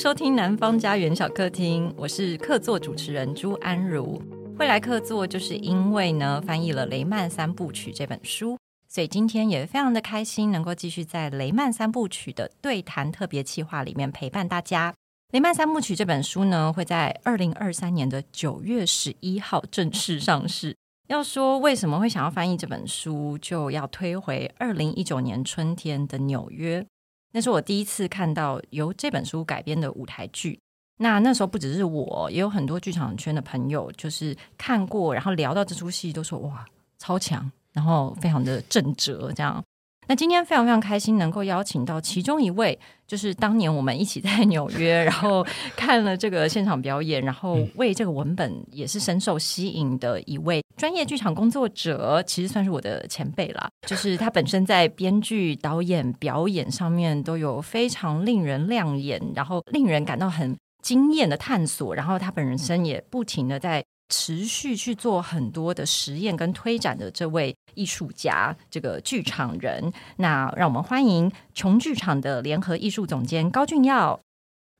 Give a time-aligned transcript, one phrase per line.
[0.00, 4.18] 收听南方家园小客厅，我是客座主持人朱安如。
[4.58, 8.56] 会来客座，就是因为呢翻译了《雷曼三部曲》这本书，
[8.88, 14.90] 所以今天也非常的开心，能够继续在《雷曼三部曲》的对谈特别企划里面陪伴大家。
[15.32, 20.74] 《雷曼三部曲》这本书呢，会在二零二三年的九月十一号正式上市。
[21.08, 26.86] 要说为什么会想要翻译这本书，就要推回二零一九年春天的纽约，
[27.32, 30.58] 那是我第一次看到由这本书改编的舞台剧。
[30.98, 36.64] 那那时候不只是我，也有很多剧场圈的朋友，就是看过，然后聊到这出戏，都说哇，
[36.98, 39.64] 超强，然后非常的震折，这样。
[40.10, 45.46] 那今天非常非常开心，能够邀请到其中一位，就是当年我们一起在纽约， 然后
[45.76, 53.70] 看了这个现场表演，然后为这个文本也是深受吸引的一位专业剧场工作者，其实算是我的前辈啦。
[53.86, 60.56] 就是他本身在编剧、导演、表演上面都有非常令人亮眼，然后令人感到很。
[60.82, 69.90] 经验的探索，然后他本身也不停的在持续去做很多的实验跟推展的这位艺术家，这个剧场人。
[70.16, 74.20] 那让我们欢迎琼剧场的联合艺术总监高俊耀。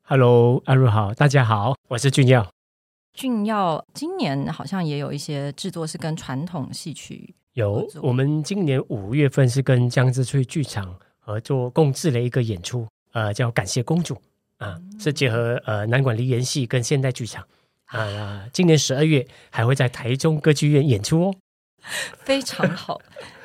[0.03, 2.51] Hello，安如好，大家好，我是俊耀。
[3.15, 14.15] 俊耀今年好像也有一些制作是跟传统戏曲有，我们今年五月份是跟江之翠剧场合作共制了一个演出，呃，叫《感谢公主》。
[14.61, 17.43] 啊，是结合呃南管梨园戏跟现代剧场
[17.91, 21.35] 啊，今年十二月还会在台中歌剧院演出哦，
[22.25, 23.01] 非常好。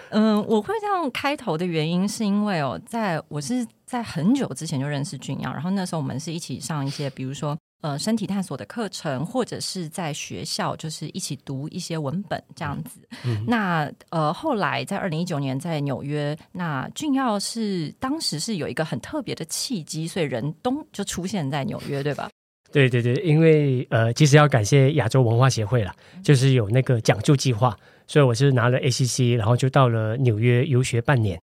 [0.10, 7.58] 嗯、呃，我会这样开头的原因是因为哦，在我是在很久之前就认识俊耀，然后那时候我们是一起上一些，比如说。
[7.82, 13.00] 呃，身体探索的课程，或者是在学校，就是一起读一些文本这样子。
[13.26, 22.28] 嗯、那呃，后来在二零一九年在纽约，那俊耀是当时是有一个很特别的契机，所以人东就出现在纽约，对吧？
[22.76, 27.74] 对对对，因为呃，其实要感谢亚洲文化协会啦，就是有那个讲助计划，
[28.06, 31.40] 所以我是拿了 ACC，然后就到了纽约游学半年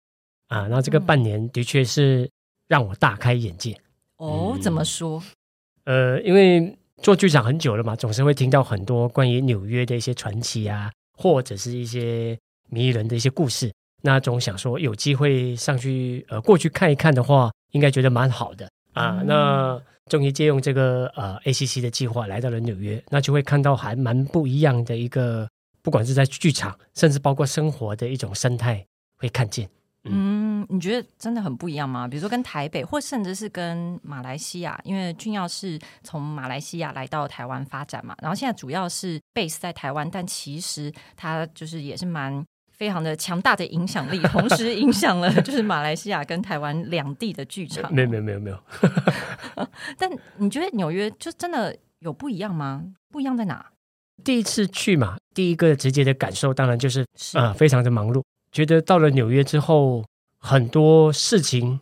[0.50, 0.64] 啊。
[0.64, 2.30] 然后这个半年的确是
[2.68, 3.72] 让我大开眼界。
[4.18, 5.24] 嗯、哦，怎么说？
[5.86, 12.38] 呃，因为做剧场很久了嘛，总是会听到很多关于纽约的一些传奇啊，或者是一些
[12.70, 13.72] 迷人的一些故事。
[14.04, 19.20] 那总想说有机会上去呃过去看一看的话，应该觉得蛮好的啊。
[19.22, 25.48] 嗯、那终于借用这个呃 ACC 的计划来到了纽约，那就会看到还蛮不一样的一个，
[25.82, 28.86] 不管是在剧场，甚至包括生活的一种生态，
[29.18, 29.70] 会看见。
[30.04, 32.08] 嗯，你觉得真的很不一样吗？
[32.08, 42.44] 比如说跟台北，或甚至是跟马来西亚，因为俊耀是从马来西亚来到台湾发展嘛，然后现在主要是 base 在台湾，但其实他就是也是蛮
[42.82, 47.94] 非常的强大的影响力，同时影响了就是马来西亚跟台湾两地的剧场。
[47.94, 48.60] 没有没有没有没有。
[50.00, 52.84] 但你觉得纽约就真的有不一样吗？
[53.12, 53.64] 不一样在哪？
[54.24, 57.02] 第一次去嘛，第一个直接的感受当然就是
[57.34, 58.24] 啊、呃，非常的忙碌。
[58.52, 60.04] 觉得到了纽约之后，
[60.40, 61.80] 很多事情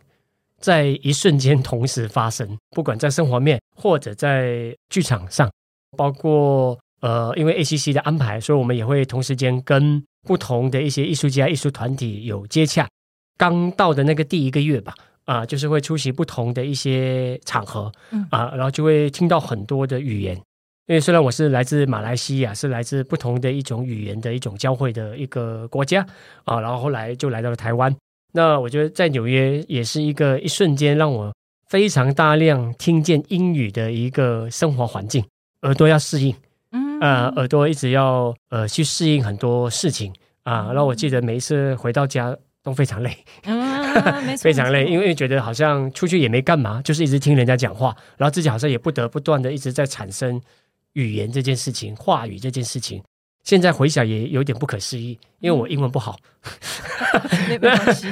[0.58, 5.50] 在一瞬间同时发生，不管在生活面或者在剧场上，
[5.96, 12.86] 包括呃，因为 ACC 的安排，所以我们也会同时间跟不同的一些艺术家、艺术团体有接洽。
[13.36, 14.94] 刚到的那个第一个月吧，
[15.24, 17.90] 啊、呃，就是会出席不同的一些场合，
[18.28, 20.36] 啊、呃，然后就会听到很多的语言。
[20.86, 26.04] 因为虽然我是来自马来西亚，是来自不同的一种语言的一种交汇的一个国家
[26.44, 27.94] 啊，然后后来就来到了台湾。
[28.32, 31.32] 那我觉得在纽约也是一个一瞬间让我
[31.68, 35.24] 非常大量听见英语的一个生活环境，
[35.62, 36.34] 耳朵要适应，
[37.00, 40.66] 嗯啊，耳朵一直要呃去适应很多事情啊。
[40.68, 50.40] 然后我记得每一次回到家都非常累， 嗯，非常累，因为觉得好像出去也没干嘛，就是一直听人家讲话，然后自己好像也不得不断的一直在产生。
[50.94, 53.00] 语言这件事情，话语这件事情，
[53.44, 56.18] 现在回想也有点不可思议，因为我英文不好。
[57.48, 58.08] 没关系，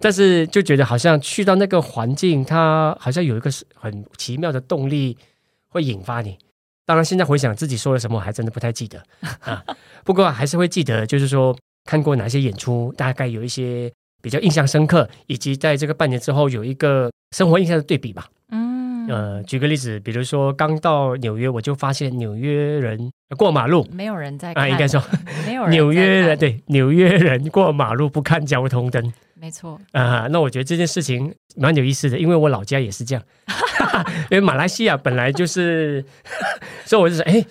[0.00, 5.16] 但是就觉得好像去到那个环境，它好像有一个很奇妙的动力
[5.68, 6.36] 会引发你。
[6.86, 9.02] 当然，现在回想自己说了什么，我还真的不太记得
[9.44, 9.62] 啊。
[10.04, 11.54] 不过还是会记得，就是说
[11.84, 13.92] 看过哪些演出，大概有一些
[14.22, 18.28] 比较印象深刻，以及在这个半年之后有一个生活印象的对比吧。
[18.50, 19.08] 嗯。
[19.08, 25.00] 呃，举个例子，比如说刚到纽约，我就发现纽约人过马路没有人在看啊，应该说
[25.46, 30.26] 没有人在纽约人对纽约人过马路不看交通灯，没错啊。
[30.30, 33.22] 那我觉得这件事情蛮有意思的，因为我老家也是这样，
[34.30, 36.04] 因为马来西亚本来就是，
[36.84, 37.44] 所以我就说，哎，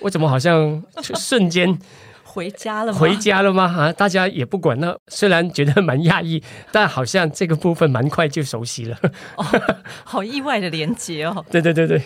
[0.00, 1.78] 我怎么好像瞬间
[2.22, 2.98] 回家了吗？
[2.98, 3.64] 回家了吗？
[3.64, 4.78] 啊，大家也不管。
[4.80, 8.96] 那虽然觉得蛮讶异，但好像这个部分蛮快就熟悉了。
[9.36, 9.44] 哦，
[10.04, 11.44] 好意外的连接哦！
[11.50, 12.00] 对对对对。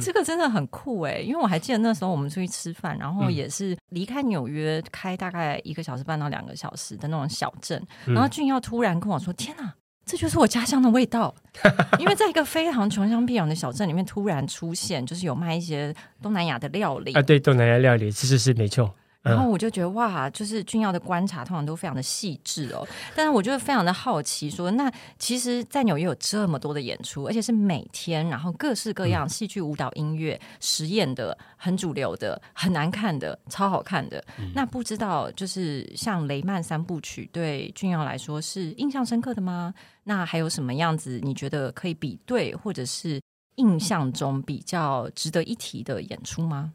[0.00, 9.72] 这个真的很酷哎，因为我还记得那时候我们出去吃饭，然后也是离开纽约开大概一个小时半到两个小时的那种小镇，然后俊耀突然跟我说：“天哪，
[10.04, 11.34] 这就是我家乡的味道！”
[11.98, 18.94] 因为在一个非常穷乡僻壤的小镇里面突然出现，就是有卖一些东南亚的料理啊，对，东南亚料理其实是没错。
[19.26, 22.86] 然后我就觉得哇，就是俊耀的观察通常都非常的细致哦。
[23.14, 34.24] 但是我就非常的好奇说，说那其实，在纽约有这么多的演出，而且是每天，然后各式各样戏剧、舞蹈、音乐、实验的，很主流的，很难看的，超好看的。
[34.38, 39.74] 嗯、那不知道就是像雷曼三部曲，对俊耀来说是印象深刻的吗？
[40.04, 43.20] 那还有什么样子你觉得可以比对，或者是
[43.56, 46.72] 印象中比较值得一提的演出吗？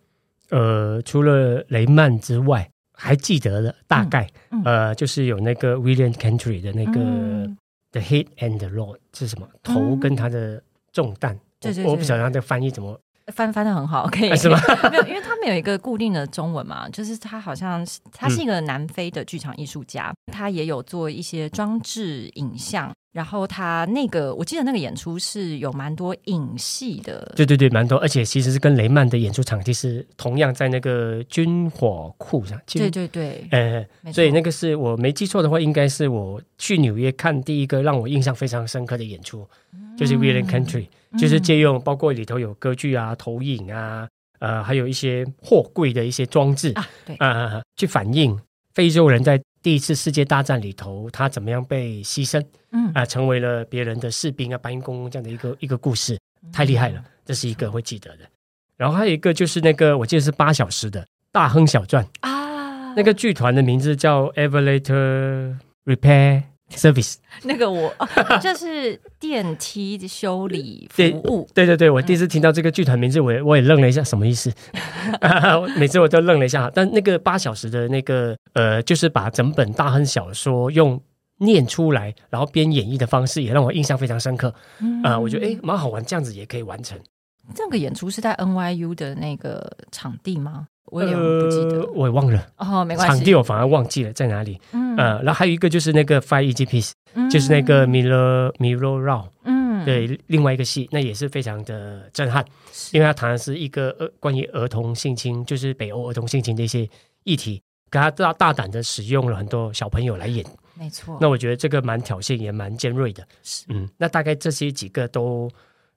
[0.52, 7.58] 呃，除了雷曼之外，还记得的大概，嗯嗯、呃，就是有那个 William Country 的那个、嗯、
[7.92, 9.48] The Head and the Load 是什么？
[9.64, 10.62] 头跟他的
[10.92, 11.40] 重担。
[11.60, 13.00] 对对对，我不晓得他的翻译怎么
[13.34, 14.60] 翻翻的很好，可以、啊、是吗？
[14.92, 22.92] 没有，因为他们有一个固定的中文嘛，就是他好像他是一个南非的剧场艺术家，嗯、他也有做一些装置影像。
[23.12, 32.58] 然后他那个，我记得那个演出是有蛮多影戏的，对对对，蛮多，而且其实是跟雷曼的演出场地是同样在那个军火库上。
[32.68, 44.08] 对对对，呃，所以那个是我没记错的话，应该是我去纽约看第一个让我印象非常深刻的演出，嗯、就是 William Country，、嗯、就是借用包括里头有歌剧啊、投影啊，
[44.40, 48.40] 呃，还有一些货柜的一些装置啊，对啊、呃，去反映
[48.74, 49.42] 非洲人在。
[49.62, 52.44] 第一次世界大战里头，他怎么样被牺牲？
[52.72, 56.18] 嗯啊、呃，成为了别人的士兵啊，搬运工这样的一个一个故事，
[56.52, 58.26] 太厉害了，这是一个会记得的。
[58.78, 66.44] 然后还有一个就是那个，我记得是八小时的《大亨小传》啊，那个剧团的名字叫 Evelator Repair。
[66.76, 67.94] Service 那个我
[68.42, 74.52] 就是电梯修理服务，对对对，我第一次听到这个剧团名字，我也我也愣了一下，什么意思？
[75.78, 76.72] 每次我都愣了一下。
[76.74, 81.02] 但那个八小时的那个呃，就是把整本大亨小说用
[81.38, 84.50] 念出来，然后编演绎的方式，也让我印象非常深刻。
[84.50, 86.98] 啊、嗯呃，我觉得哎，蛮好玩，这样子也可以完成。
[87.56, 90.68] 这个演出是在 NYU 的那个场地吗？
[90.86, 92.48] 我也不记得，我也忘了。
[92.58, 93.16] 哦，没关系。
[93.16, 94.60] 场地我反而忘记了在哪里。
[94.74, 102.44] 嗯，呃，然后还有一个就是那个 Five Easy Pieces，就是那个 Milo Milo Rau，嗯，对，另外一个戏，那也是非常的震撼，
[102.92, 106.90] 因为他谈的是一个呃关于儿童性侵，就是北欧儿童性侵的一些
[107.24, 110.46] 议题，给他大大胆的使用了很多小朋友来演，
[110.78, 111.18] 没错。
[111.22, 113.26] 那我觉得这个蛮挑衅，也蛮尖锐的。
[113.44, 115.50] 是，嗯，那大概这些几个都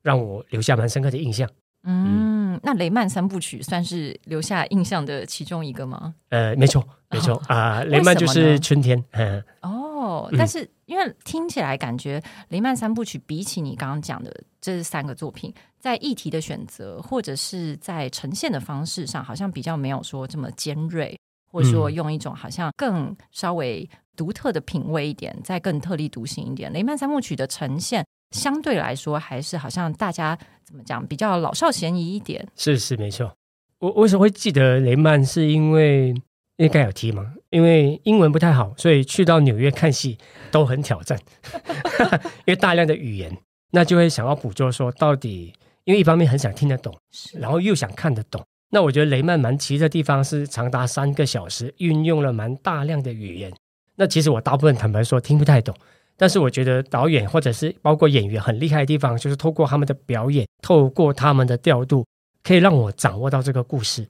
[0.04, 1.50] 让我留下蛮深刻的印象。
[1.86, 6.14] 嗯，那雷曼三部曲算是留下印象的其中一个吗？
[6.30, 9.02] 呃，没错，没错啊，雷曼就是春天。
[9.10, 21.18] 嗯，哦，但是因为听起来感觉雷曼三部曲比起你刚刚讲的这三个作品，在议题的选择或者是在呈现的方式上，好像比较没有说这么尖锐，
[21.50, 23.86] 或者说用一种好像更稍微
[24.16, 26.72] 独特的品味一点，再更特立独行一点。
[26.72, 28.02] 雷曼三部曲的呈现。
[28.34, 32.46] 相对来说，还是好像大家怎么讲，比较老少咸宜一点。
[32.56, 33.32] 是是没错。
[33.78, 35.24] 我为什么会记得雷曼？
[35.24, 36.12] 是因为
[36.56, 37.32] 应该有提嘛？
[37.50, 40.18] 因为英文不太好，所以去到纽约看戏
[40.50, 41.18] 都很挑战，
[42.44, 43.38] 因为大量的语言，
[43.70, 45.54] 那就会想要捕捉说到底。
[45.84, 46.96] 因为一方面很想听得懂，
[47.34, 48.42] 然后又想看得懂。
[48.70, 53.52] 那我觉得雷曼蛮奇的地方是长达三个小时，运用了蛮大量的语言。
[53.96, 55.74] 那其实我大部分坦白说听不太懂。
[56.16, 62.06] 但是我觉得导演或者是包括演员很厉害的地方，就是透过他们的表演，透过他们的调度，
[62.42, 64.06] 可以让我掌握到这个故事。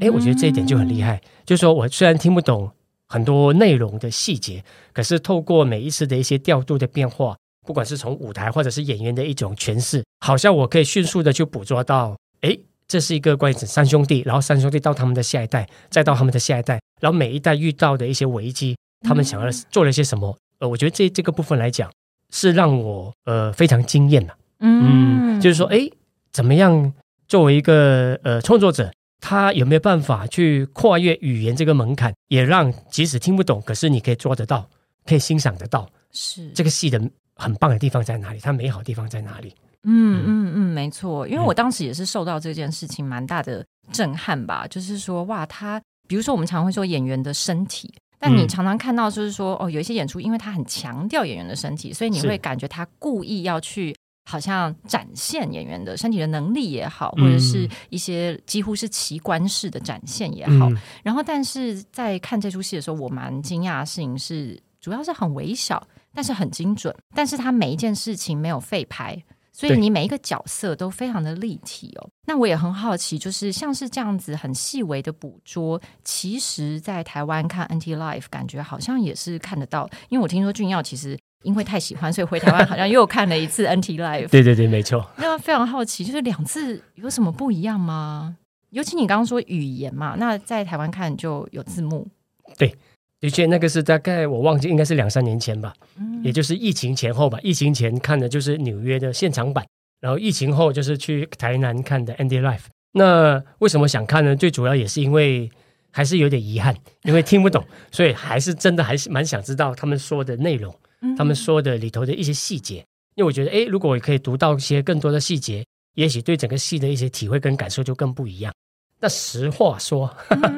[0.00, 1.20] 哎，我觉得这一点就很厉害。
[1.44, 2.70] 就是说我虽然听不懂
[3.08, 12.58] 很多内容的细节，可是透过每一次的一些调度的变化，不管是从舞台或者是演员的一种诠释，好像我可以迅速的去捕捉到，哎，
[12.88, 20.36] 这是一个关于三兄弟，然后三兄弟到他们的下一代，再到他们的下一代，然后每一代遇到的一些危机，他们想要做了些什么。
[20.64, 21.92] 呃，我觉得这这个部分来讲，
[22.30, 24.34] 是让我呃非常惊艳的。
[24.60, 25.90] 嗯，嗯，就是说，哎，
[26.32, 26.90] 怎么样
[27.28, 28.90] 作为一个呃创作者，
[29.20, 34.66] 他有没有办法去跨越语言这个门槛，也让即使听不懂，可是你可以做得到，
[35.04, 36.98] 可以欣赏得到，是这个戏的
[37.36, 38.40] 很棒的地方在哪里？
[38.40, 39.54] 它美好的地方在哪里？
[39.82, 45.78] 嗯嗯嗯，没错，因为我当时也是受到这件事情蛮大的震撼吧，就是说，哇，他
[46.08, 47.92] 比如说我们常会说演员的身体。
[48.18, 53.94] 但你常常看到，就是说，哦，有一些演出，因为他很强调演员的身体，所以你会感觉他故意要去
[54.24, 60.70] 好像展现演员的身体的能力也好，或者是一些几乎是奇观式的展现也好。
[60.70, 66.94] 嗯、然后，但是在看这出戏的时候，我蛮惊讶的事情是，主要是很微小，但是很精准。
[67.14, 69.22] 但是他每一件事情没有废拍，
[69.54, 72.10] 所以你每一个角色都非常的立体哦。
[72.26, 79.88] 那我也很好奇，就是像是这样子很细微的捕捉，其实在台湾看 NT Live 感觉好像也是看得到。
[80.10, 81.16] 因为我听说俊耀其实。
[81.44, 84.28] 因为太喜欢，所以回台湾好像又看了一次 NT Live。
[84.28, 85.06] 对对对，没错。
[85.18, 88.34] 那非常好奇，就是两次有什么不一样吗？
[88.70, 92.08] 尤其你刚刚说语言嘛，那在台湾看就有字幕。
[92.56, 92.74] 对，
[93.24, 97.38] 的确，那个是大概我忘记，应该是两三年前吧，嗯，也就是疫情前后吧。
[97.42, 99.66] 疫情前看的就是纽约的现场版，
[100.02, 102.64] 然后疫情后就是去台南看的 Andy Life。
[102.92, 104.36] 那为什么想看呢？
[104.36, 105.50] 最主要也是因为
[105.90, 110.74] 还是有点遗憾，因为听不懂， 所以还是真的还是蛮想知道他们说的内容。
[111.16, 115.64] 他们说的里头的一些细节，因为我觉得，诶，如果我可以读到一些更多的细节，
[115.94, 118.52] 也许对整个戏的一些体会跟感受就更不一样。
[119.00, 120.14] 那实话说，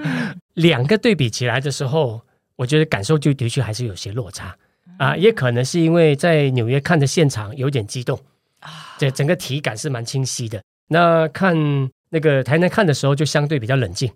[0.55, 2.23] 两个对比起来的时候，
[2.57, 4.57] 我觉得感受就的确还是有些落差
[4.99, 8.19] 啊，也可能是因为在纽约看的现场有点激动
[8.61, 10.63] 啊，这整个体感是蛮清晰的。
[10.89, 11.55] 那看
[12.11, 14.11] 那个台南看的时候，就相对比较冷静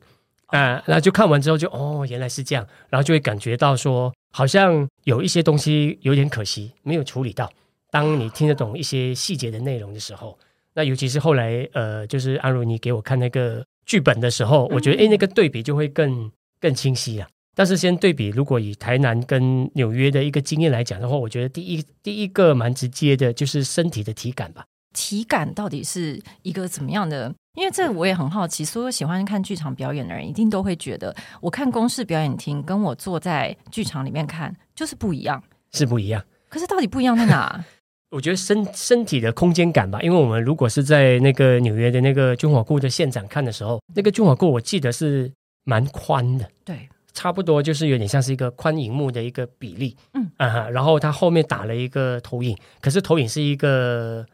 [0.46, 4.12] 啊，那就看完之后就哦，原来是这样，然后就会感觉到说。
[4.32, 7.50] 好像有一些东西有点可惜，没有处理到。
[7.90, 10.38] 当你听得懂一些细节的内容的时候，
[10.72, 16.30] 那尤其是后来，呃，就是安如你给我看那个剧本的时候，我觉得，哎，那个对比就会更
[16.60, 17.28] 更清晰啊。
[17.54, 24.64] 但是先对比，如果以台南跟纽约的一个经验来讲的话，我觉得第一第一个蛮直接的就是身体的体感吧。
[24.92, 27.32] 体感到底是一个怎么样的？
[27.54, 35.42] 因为这我也很好奇，所有喜欢看剧场表演的人一定都会觉得，我看公视表演厅跟我坐在剧场里面看就是不一样，
[35.72, 36.24] 是不一样。
[36.48, 37.64] 可是到底不一样在哪？
[38.10, 45.30] 我觉得身身体的空间感吧，因为我们如果是在那个纽约的那个军火库的现场看的时候，那个军火库我记得是
[45.62, 54.26] 蛮宽的，对，差不多就是有点像是一个宽银幕的一个比例，嗯啊，然后它后面打了一个投影，可是投影是一个。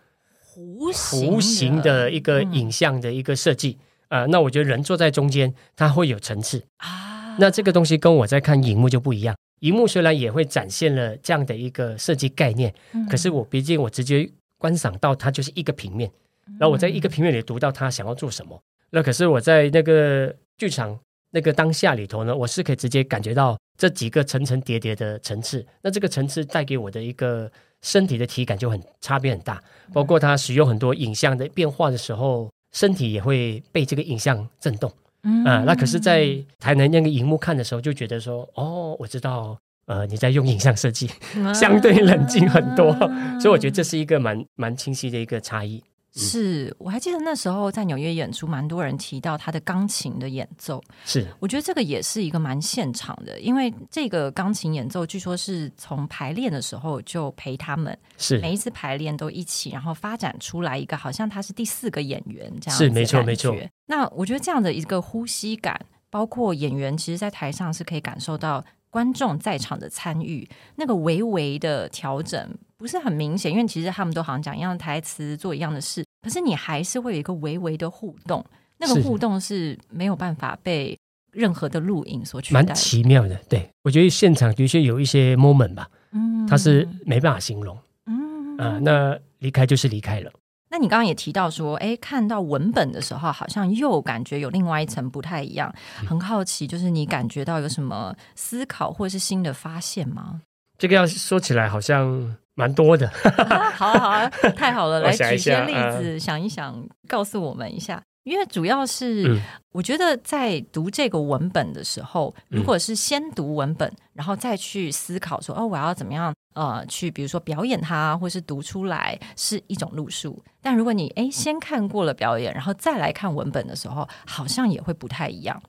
[0.59, 3.77] 弧形的一个影像的一个设计
[4.09, 7.37] 啊、嗯呃，那我觉得人坐在中间，它会有层次啊。
[7.39, 16.11] 那这个东西跟我在看荧幕就不一样，荧幕虽然也会展现了这样的一个设计概念，嗯、可是我毕竟我直接观赏到它就是一个平面，
[16.59, 18.59] 然后我在一个平面里读到它想要做什么。
[18.89, 20.99] 那可是我在那个剧场
[21.37, 25.65] 那个当下里头呢，我是可以直接感觉到这几个层层叠叠的层次。
[25.83, 27.51] 那这个层次带给我的一个。
[27.83, 29.63] 身体的体感就很差别很大，
[29.93, 34.91] 包括他使用很多影像的变化的时候，身体也会被这个影像震动。
[35.23, 36.27] 嗯，啊，那可是，在
[36.59, 41.09] 台南那个荧幕看的时候，就觉得说，哦，我知道，呃，你在用影像设计，
[41.55, 42.93] 相对冷静很多，
[43.39, 45.85] 所以我觉得这是一个蛮蛮清晰的一个差异。
[46.17, 50.83] 是，我还记得那时候在纽约演出，蛮多人提到他的钢琴的演奏。
[51.05, 62.79] 是，我觉得这个也是一个蛮现场的，因为这个钢琴演奏据说是从排练的时候就陪他们，是每一次排练都一起，然后发展出来一个好像他是第四个演员这样。
[62.79, 63.55] 是，没错，没错。
[63.85, 76.06] 那我觉得这样的一个呼吸感，包括演员其实，在台上是可以感受到观众在场的参与，那个微微的调整不是很明显，因为其实他们都好像讲一样的台词，做一样的事。
[76.27, 78.45] 可是你还是会有一个微微的互动，
[78.79, 80.99] 那个互动是没有办法被
[81.31, 82.61] 任何的录影所取代。
[82.61, 90.33] 蛮奇妙的，对，我觉得现场的确有一些 moment 吧，嗯，它是没办法形容，嗯啊，那离开就是离开了。
[90.69, 95.73] 那你刚刚也提到说，哎，看到文本的时候，好像又感觉有另外一层不太一样，
[96.09, 100.41] 很好奇，就是你感觉到有什么思考或是新的发现吗？
[100.77, 102.37] 这个要说起来好像。
[102.57, 103.07] 蛮多的，
[103.77, 105.01] 好啊好啊，太好了！
[105.05, 108.03] 来举些例子，想一想，告诉我们一下。
[108.25, 120.43] 因为主要是，我觉得在读这个文本的时候，如果是先读文本，然后再去思考说，哦，我要怎么样呃，去比如说表演它，或是读出来，是一种路数。
[120.61, 125.63] 但如果你诶先看过了表演，然后再来看文本的时候，好像也会不太一样。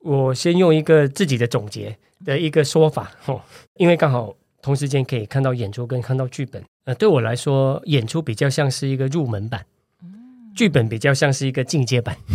[0.00, 1.96] 我先用一个自己的总结
[2.26, 3.40] 的一个说法，哦，
[3.76, 4.34] 因为刚好。
[4.62, 9.66] 同时间可以看到演出跟看到剧本，呃，对我来说，演出比较像是一个入门版，
[10.54, 12.16] 剧本比较像是一个进阶版。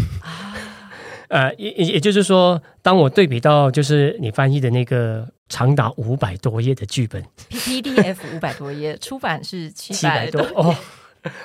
[1.30, 10.76] 呃，也也也就是说，当我对比到就是你翻译的那个长达五百多页的剧本，PDF 五百多页，出版是七百多哦。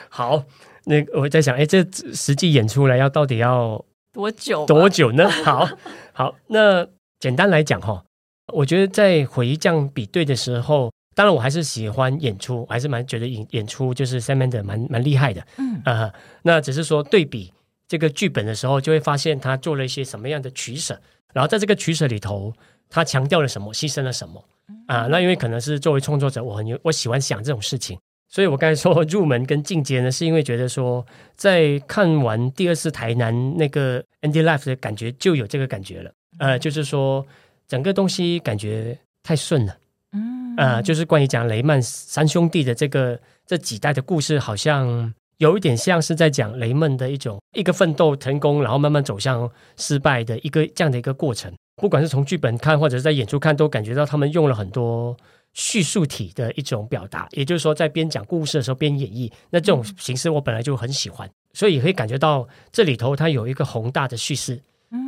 [0.08, 0.44] 好，
[0.84, 4.66] 那我在想，哎，这实际演出来要到底要多久？
[4.66, 5.28] 多久呢？
[5.28, 5.68] 好
[6.12, 6.86] 好，那
[7.18, 8.04] 简单来讲哈。
[8.48, 15.46] 我觉得在回这样比对的时候，当然我还是喜欢演出，我还是蛮觉得演演出就是 Sam Mendes 蛮蛮厉害的。
[15.58, 17.52] 嗯啊、呃，那只是说对比
[17.86, 21.00] 这个剧本的时候，就会发现他做了一些什么样的取舍，
[21.32, 22.52] 然后在这个取舍里头，
[22.88, 24.44] 他强调了什么，牺牲了什么
[24.86, 25.08] 啊、呃？
[25.08, 27.98] 那因为可能是作为创作者，我很我喜欢想这种事情。
[28.28, 31.04] 所以我刚才说入门跟进阶呢，是因为觉得说，
[31.36, 36.10] 在看完第二次台南那个 Ending Life 的感觉，就有这个感觉了。
[36.38, 37.26] 呃，就是说
[37.72, 39.74] 整个东西感觉太顺了。
[40.12, 51.50] 嗯，呃，就是关于讲雷曼三兄弟的这个这几代的故事，好像有一点像是在讲雷曼的一种一个奋斗成功，然后慢慢走向失败的一个这样的一个过程。
[51.76, 55.16] 不管是从剧本看，或者是在演出看，都感觉到他们用了很多。
[55.54, 64.58] 叙述体的一种表达，也就是说，在边讲故事的时候边演绎，那这种形式我本来就很喜欢，所以可以感觉到这里头它有一个宏大的叙事，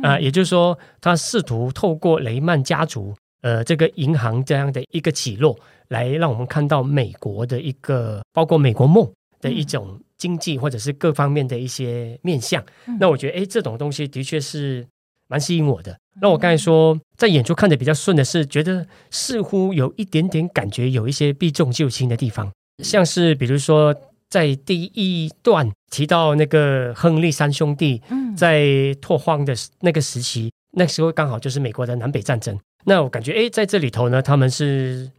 [0.03, 5.57] 啊、呃，也就是说，他试图透过雷曼家族，呃，这个银行这样的一个起落，
[5.89, 12.63] 来让我们看到美国的一个，包括美国梦的一种经济或者是各方面的一些面向。
[12.99, 14.85] 那我觉得，哎，这种东西的确是。
[15.27, 15.97] 蛮吸引我的。
[16.21, 22.51] 那我刚才说，在演出看的比较顺的是，觉得似乎有一点点感觉，有一些避重就轻的地方，
[22.83, 23.91] 像是比如说
[24.29, 28.01] 在第一段提到那个亨利三兄弟
[28.35, 32.59] 在拓荒的那个时期，那时候刚好就是美国的南北战争。
[32.85, 35.09] 那我感觉，哎，在这里头呢，他们是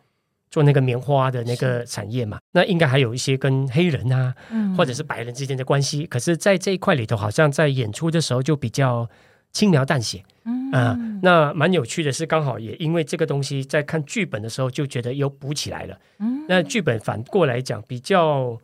[0.50, 4.34] 做那个棉花的那个产业嘛，那应该还有一些跟黑人啊，
[4.76, 6.06] 或者是白人之间的关系。
[6.06, 9.08] 可是，在这一块里头，好像在演出的时候就比较。
[9.52, 15.98] 轻描淡写，嗯、呃，那蛮有趣的是，刚好也因为这个东西，在看剧本的时候就觉得又补起来了。
[16.18, 18.58] 嗯，那剧本反过来讲，比较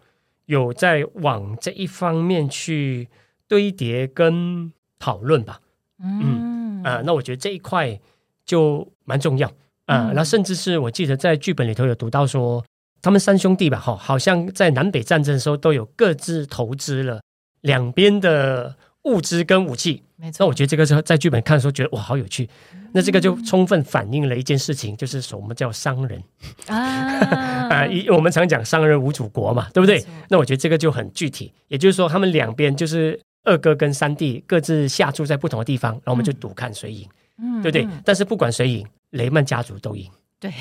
[0.53, 3.09] 有在往这一方面去
[3.49, 5.61] 堆叠跟讨论吧。
[5.99, 7.99] 嗯，啊、呃，那我觉得这一块
[8.45, 9.49] 就蛮重要
[9.87, 10.13] 啊。
[10.15, 12.65] 那、呃、甚至是我记得在剧本里头有读到说，
[13.01, 17.21] 他们三兄弟吧，哈，好像在南北战争的时候都有各自投资了
[17.63, 18.77] 两边的。
[19.05, 20.37] 物资跟武器，没错。
[20.41, 22.49] 那我觉得这个时候在剧本看的时候，觉得哇，好有趣。
[22.95, 26.23] 那这个就充分反映了一件事情，就是我们叫商人
[26.67, 26.77] 啊？
[26.77, 30.05] 啊， 一我们常讲商人无祖国嘛，对不对？
[30.29, 31.53] 那我觉得这个就很具体。
[31.69, 37.89] 也就是说，他们两边就是二哥跟三弟各自下注在不同的地方，然后我们就赌看谁赢，嗯，对不对？
[38.05, 40.09] 但是不管谁赢，雷曼家族都赢。
[40.39, 40.53] 对，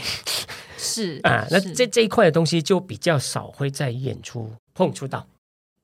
[0.78, 1.46] 是啊。
[1.52, 5.28] 那这这一块的东西就比较少会在演出碰触到。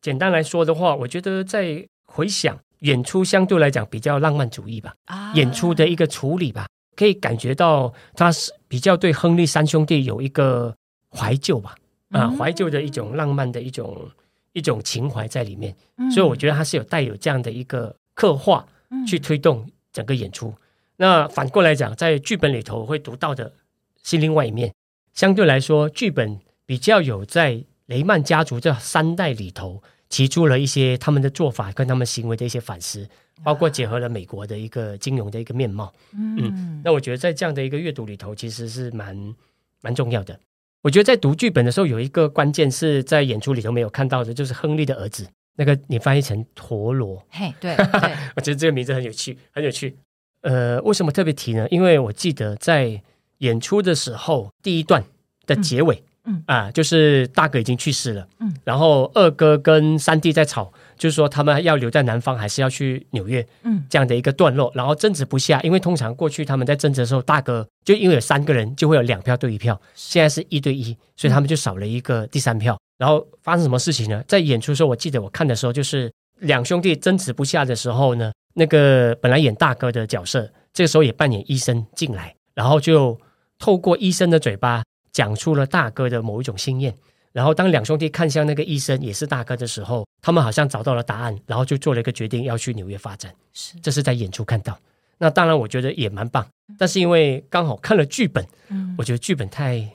[0.01, 1.85] 简单来说的话，我觉得在。
[2.17, 10.75] 回想演出相对来讲比较浪漫主义吧，啊、演出的一个处理吧，可以感觉到他是比较对亨利三兄弟有一个
[11.11, 11.75] 怀旧吧，
[12.09, 14.09] 啊，怀旧的一种浪漫的一种
[14.53, 18.65] 一种情怀在里面，嗯、所以我觉得他是有带有这样的一个刻画
[19.05, 20.47] 去推动整个演出。
[20.47, 20.57] 嗯、
[20.97, 23.53] 那反过来讲，在剧本里头会读到的
[24.01, 24.73] 是另外一面，
[25.13, 29.83] 相对来说，剧本比较有在雷曼家族这三代里头。
[30.09, 33.07] 提出了一些他们的做法跟他们行为的一些反思，
[33.43, 35.93] 包括结合了美国的一个金融的一个面貌。
[36.13, 39.35] 嗯，嗯，那我觉得在这样的一个阅读里头，其实是蛮
[39.81, 40.39] 蛮重要的。
[40.81, 47.21] 我觉得在读剧本的时候，有一个关键是在演出里头没有看到的，就是亨利的儿子，那个你翻译成陀螺。
[47.29, 49.97] 嘿，对， 对我觉得这个名字很有趣，很有趣。
[50.41, 51.67] 呃，为什么特别提呢？
[51.69, 53.01] 因为我记得在
[53.39, 55.03] 演出的时候，第一段
[55.45, 55.95] 的结尾。
[55.95, 56.43] 嗯嗯。
[56.45, 72.77] 啊，就是大哥已经去世了，嗯，然后二哥跟三弟在吵，就是说他们要留在南方还是要去纽约，嗯，这样的一个段落，然后争执不下，因为通常过去他们在争执的时候，大哥就因为有三个人就会有两票对一票，现在是一对一，所以他们就少了一个第三票。
[72.97, 74.23] 然后发生什么事情呢？
[74.27, 83.19] 在演出的时候，我记得我看的时候，就是两兄弟争执不下的时候呢，那个本来演大哥的角色，这个时候也扮演医生进来，然后就
[83.59, 84.83] 透过医生的嘴巴。
[85.17, 86.93] 讲出了大哥的某一种心愿，
[87.33, 93.33] 然后当两兄弟看向那个医生也是大哥的时候，他们好像找到了答案，然后就做了一个决定要去纽约发展。
[93.51, 94.77] 是，这是在演出看到。
[95.17, 96.45] 那当然，我觉得也蛮棒。
[96.77, 99.89] 但是因为刚好看了剧本，嗯，我觉得剧本太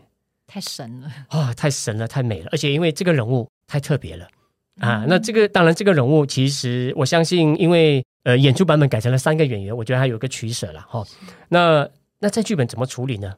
[0.49, 2.49] 太神了啊，哦，太神了，太美了。
[2.51, 4.27] 而且因为这个人物太特别了
[4.81, 5.05] 啊。
[5.07, 11.07] 那这个当然，这个人物其实我相信，因为呃演出版本改成了三个演员，我觉得还有一个取舍了哈，哦。
[11.49, 13.33] 那那在剧本怎么处理呢？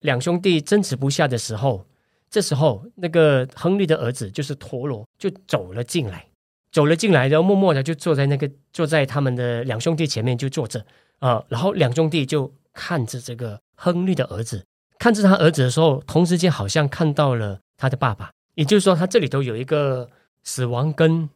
[0.00, 1.86] 两兄弟争执不下的时候，
[2.30, 6.26] 这时候那个亨利的儿子就是陀螺就走了进来，
[6.72, 10.80] 走了进来，然后默默的就坐在那个坐在他们的两兄弟前面就坐着。
[11.18, 14.64] 啊、呃，然后两兄弟就看着这个亨利的儿子，
[14.98, 20.08] 看着他儿子的时候，同时间好像看到了他的爸爸，也就是说，他这里头有一个
[20.44, 21.28] 死亡跟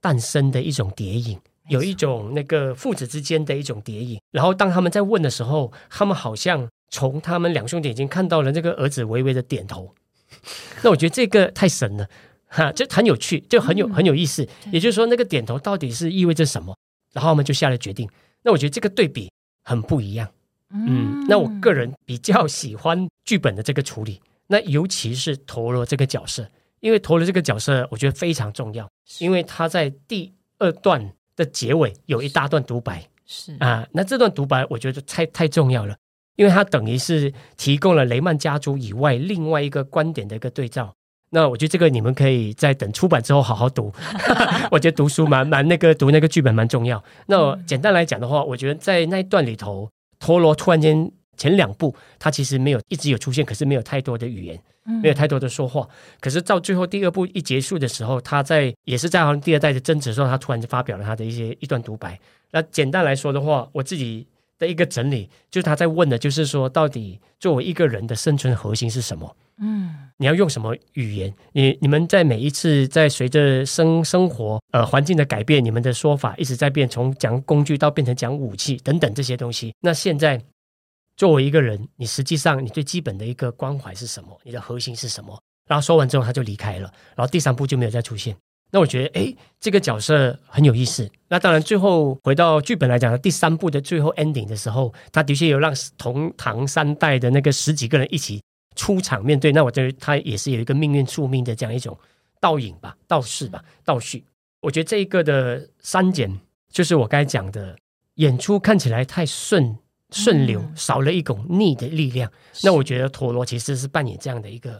[0.00, 6.66] 诞生的一种叠影，有一种那个父子之间的一种叠影，然后当他们在问的时候，他们好像。
[6.88, 9.94] 从他们两兄弟已经看到了那个儿子微微的点头，
[10.82, 12.08] 那我觉得这个太神了，
[12.46, 14.46] 哈，就很有趣，就很有很有意思。
[14.72, 16.76] 也就是说，那个点头到底是意味着什么？
[17.12, 18.08] 然后我们就下了决定。
[18.42, 19.30] 那我觉得这个对比
[19.64, 20.28] 很不一样。
[20.70, 26.48] 嗯，那我个人比较喜欢剧本的这个处理，那尤其是陀螺这个角色，
[26.80, 33.08] 因为陀螺这个角色我觉得非常重要，因为他在第二段的结尾有一大段独白。
[33.24, 35.96] 是啊，那这段独白我觉得太太重要了，
[36.36, 40.92] 因为它等于是提供了雷曼家族以外另外一个观点的一个对照。
[41.30, 43.92] 那我觉得这个你们可以在等出版之后好好读。
[44.70, 47.02] 我觉得读书蛮蛮那个读那个剧本蛮重要。
[47.26, 54.58] 那简单来讲的话，我觉得在那一段里头，陀螺突然间前两部他其实没有一直有出现，可是没有太多的语言，
[55.02, 55.86] 没有太多的说话。
[56.20, 62.18] 可是到最后第二部一结束的时候，他在也是在好像第二代的争执的时候，他突然就发表了他的一些一段独白。
[62.52, 64.26] 那简单来说的话，我自己
[64.58, 69.36] 的一个整理，就是他在问的，就是说，到底作为一个人的生存核心是什么？
[69.58, 71.34] 嗯，你要用什么语言？
[71.52, 79.72] 你你们在每一次在随着生生活呃环境的改变，你们的说法一直在变，从讲工具到变成讲武器等等这些东西。
[79.80, 80.42] 那现在
[81.16, 84.38] 作为一个人，你实际上你最基本的一个关怀是什么？
[84.44, 85.38] 你的核心是什么？
[85.66, 88.36] 然后说完之后，他就离开了，然后第三步就没有再出现。
[88.76, 91.10] 那我觉得，哎，这个角色很有意思。
[91.28, 98.42] 那当然，最后回到剧本来讲，第三部的最后 ending 的时候，他的确有让同堂三代的那个十几个人一起
[98.74, 99.50] 出场面对。
[99.52, 101.98] 那我觉得他也是有一个命运宿命的这样一种
[102.38, 104.22] 倒影吧、倒叙吧、倒叙。
[104.60, 106.38] 我觉得这一个的删减，
[106.70, 107.78] 就是我刚才讲的，
[108.16, 109.78] 演出看起来太顺
[110.10, 112.30] 顺流，少了一股逆的力量。
[112.62, 114.78] 那我觉得陀螺其实是扮演这样的一个。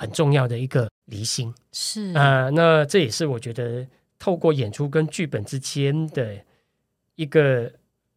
[0.00, 3.86] 很重要的一个离心是啊、呃，那这也是我觉得
[4.18, 6.34] 透过演出跟剧本之间的
[7.16, 7.70] 一个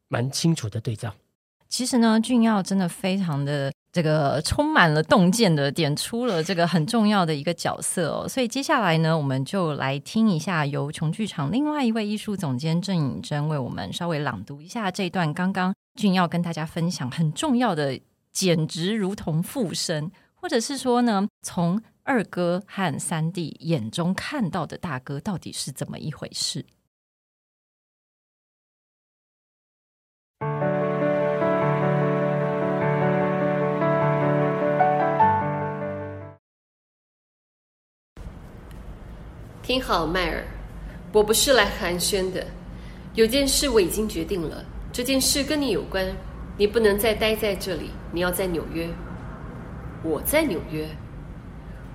[0.07, 1.13] 蛮清楚的对照。
[1.67, 8.29] 其实呢，俊耀真的非常的这个充满了洞见的点出了这个很重要的一个角色哦。
[8.29, 17.99] 所以接下来呢，我们就来听一下由琼剧场另外一位艺术总监郑颖珍为我们稍微朗读一下这段刚刚俊耀跟大家分享很重要的，
[18.31, 20.09] 简直如同附身。
[20.43, 26.65] 或者是说呢，从二哥和三弟眼中看到的大哥到底是怎么一回事？
[39.61, 40.45] 听好，迈尔，
[41.13, 42.45] 我不是来寒暄的。
[43.13, 46.05] 有件事我已经决定了，这件事跟你有关，
[46.57, 48.89] 你不能再待在这里，你要在纽约。
[50.03, 50.87] 我在纽约，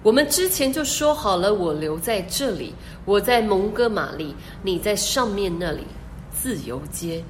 [0.02, 5.86] 我们之前就说好了，我留在这里，我在蒙哥马利，你在上面那里，
[6.30, 7.22] 自由街。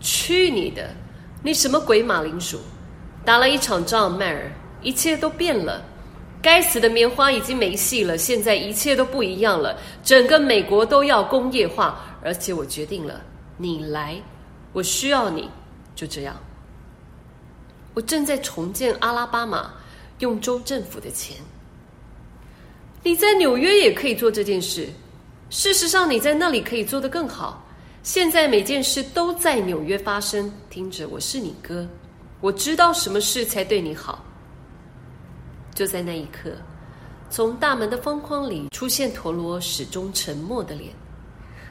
[0.00, 0.88] 去你的！
[1.42, 2.58] 你什么鬼马铃薯？
[3.24, 5.82] 打了一场仗，迈尔，一切都变了。
[6.40, 9.78] 该死的棉花已经没戏了，现在一切都不一样了。
[10.02, 13.20] 整个美国都要工业化，而且我决定了，
[13.56, 14.20] 你来，
[14.72, 15.48] 我需要你，
[15.94, 16.34] 就这样。
[17.94, 19.70] 我正在重建阿拉巴马，
[20.20, 21.36] 用州政府的钱。
[23.02, 24.88] 你在纽约也可以做这件事。
[25.50, 27.62] 事实上，你在那里可以做得更好。
[28.02, 30.50] 现在每件事都在纽约发生。
[30.70, 31.86] 听着，我是你哥，
[32.40, 34.24] 我知道什么事才对你好。
[35.74, 36.50] 就在那一刻，
[37.28, 40.92] 从大门的方框里出现陀螺始终沉默的脸。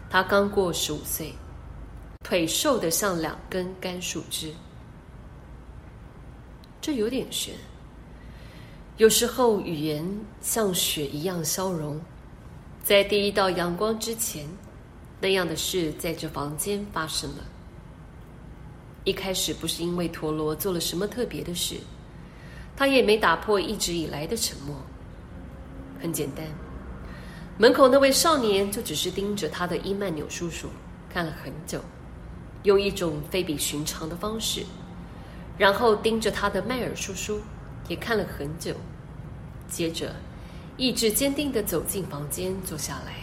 [0.09, 1.33] 他刚过十五岁，
[2.23, 4.53] 腿瘦得像两根干树枝。
[6.81, 7.53] 这有点悬。
[8.97, 10.03] 有时候语言
[10.41, 12.01] 像雪一样消融，
[12.83, 14.47] 在第一道阳光之前，
[15.19, 17.45] 那样的事在这房间发生了。
[19.03, 21.75] 一开始不是因为陀螺做了什么特别的事，
[22.75, 24.75] 他也没打破一直以来的沉默。
[25.99, 26.45] 很简单，
[27.57, 30.67] 门口那位少年就只是盯着他的伊曼纽叔叔
[31.11, 31.79] 看了很久，
[32.63, 34.63] 用一种非比寻常的方式。
[35.57, 37.41] 然后盯着他的迈尔叔叔，
[37.87, 38.75] 也看了很久。
[39.67, 40.13] 接着，
[40.77, 43.13] 意志坚定地走进房间，坐下来，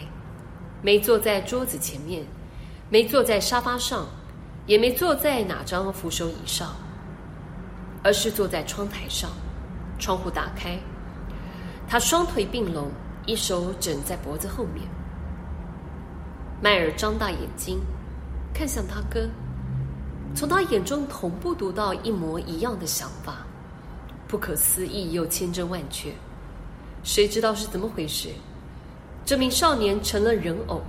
[0.82, 2.24] 没坐在桌子前面，
[2.88, 4.06] 没坐在沙发上，
[4.66, 6.76] 也没坐在哪张扶手椅上，
[8.02, 9.30] 而是坐在窗台上，
[9.98, 10.78] 窗户打开，
[11.88, 12.90] 他双腿并拢，
[13.26, 14.86] 一手枕在脖子后面。
[16.62, 17.80] 迈尔张大眼睛，
[18.54, 19.28] 看向他哥。
[20.34, 23.46] 从他眼中同步读到一模一样的想法，
[24.28, 26.12] 不可思议又千真万确。
[27.02, 28.28] 谁知道是怎么回事？
[29.24, 30.80] 这名少年成了人偶，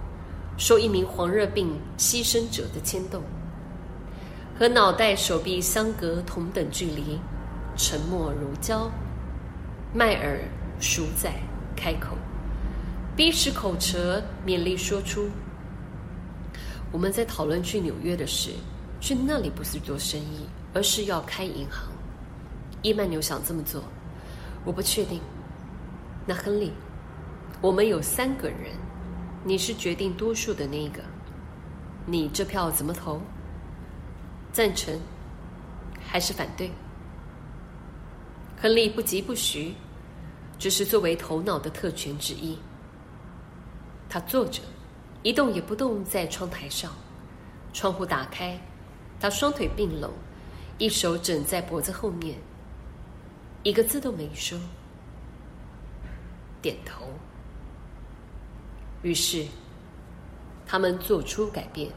[0.57, 3.21] 受一名黄热病牺牲者的牵动，
[4.57, 7.19] 和脑袋、手臂相隔同等距离，
[7.75, 8.89] 沉默如胶。
[9.93, 10.39] 迈尔
[10.79, 11.33] 孰在
[11.75, 12.15] 开口，
[13.15, 15.27] 逼使口舌勉力说出。
[16.91, 18.51] 我们在讨论去纽约的事，
[18.99, 21.89] 去那里不是做生意，而是要开银行。
[22.81, 23.83] 伊曼纽想这么做，
[24.63, 25.21] 我不确定。
[26.25, 26.71] 那亨利，
[27.61, 28.71] 我们有三个人，
[29.43, 31.01] 你是决定多数的那一个，
[32.05, 33.19] 你这票怎么投？
[34.51, 34.99] 赞成
[36.07, 36.71] 还是反对？
[38.61, 39.73] 亨利不疾不徐，
[40.57, 42.57] 只是作为头脑的特权之一。
[44.09, 44.61] 他坐着，
[45.23, 46.91] 一动也不动，在窗台上，
[47.73, 48.59] 窗户打开，
[49.19, 50.13] 他双腿并拢，
[50.77, 52.37] 一手枕在脖子后面，
[53.63, 54.57] 一个字都没说，
[56.61, 57.05] 点头。
[59.01, 59.45] 于是，
[60.65, 61.91] 他们做出改变。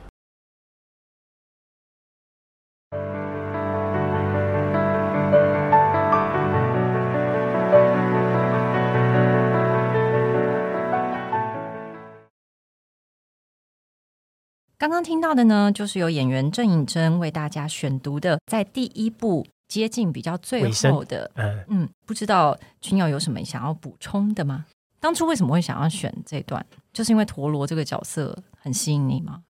[14.82, 24.64] 刚刚听到的呢，就是由演员郑颖珍为大家选读的，在第一部接近比较最后的，嗯嗯，不知道君尧有什么想要补充的吗？
[24.98, 26.66] 当初为什么会想要选这段？
[26.92, 29.42] 就是因为陀螺这个角色很吸引你吗？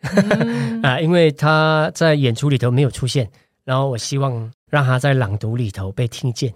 [0.00, 3.30] 嗯、 啊，因为他在演出里头没有出现，
[3.62, 6.52] 然后我希望让他在朗读里头被听见，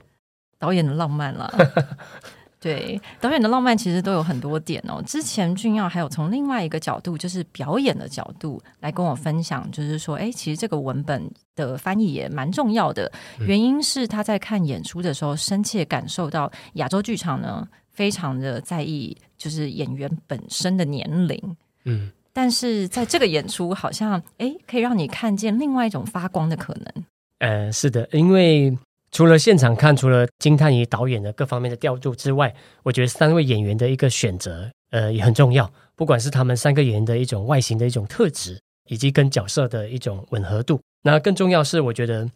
[0.59, 1.49] 导演的浪漫了。
[2.63, 5.03] 对，导演的浪漫其实都有很多点哦。
[5.05, 13.11] 之前俊耀还有从另外一个角度，就是表演的角度来跟我分享，就是说，哎，其实这个文本的翻译也蛮重要的。
[13.41, 21.57] 原因是他在看演出的时候，深切感受到亚洲剧场呢，非常的在意就是演员本身的年龄。
[21.85, 27.05] 嗯，但是在这个演出，好像哎，可以让你看见另外一种发光的可能。
[27.41, 28.79] 呃，是的，因为。
[29.13, 35.71] 除了现场看，除了惊叹于导演的各方面的调度之外，我觉得三位演员的一个选择，呃，也很重要。
[35.95, 42.27] 不管是他们三个演员的一种外形的一种特质，以及跟角色的一种吻合度，那更重要是，我觉得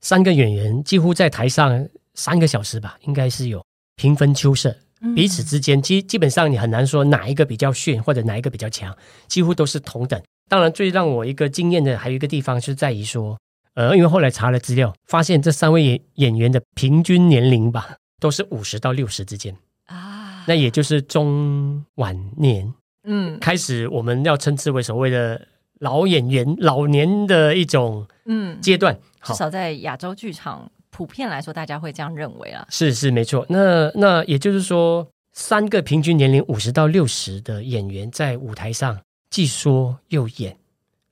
[0.00, 3.60] 三个演员几乎在台上三个小时吧，应该是有
[3.96, 4.72] 平分秋色，
[5.16, 10.22] 彼此之间基基本上你很难说哪一个比较逊，或者哪一个比较强，几乎都是同等。
[10.48, 13.36] 当然，最让我一个惊艳的还有一个地方是在于说。
[13.74, 19.56] 呃，因为后来查了资料，发现这三位演演员的平均年龄吧，都是五十到六十之间。
[19.86, 22.72] 啊，那也就是中晚年，
[23.04, 25.46] 嗯，开始我们要称之为所谓的
[25.78, 28.60] 老演员、老年的一种嗯。
[28.60, 32.66] 阶段，至少在亚洲剧场普遍来说，大家会这样认为啊。
[32.68, 40.56] 是是没错，那那也就是说，三个平均年龄五十到六十的演员在舞台上既说又演，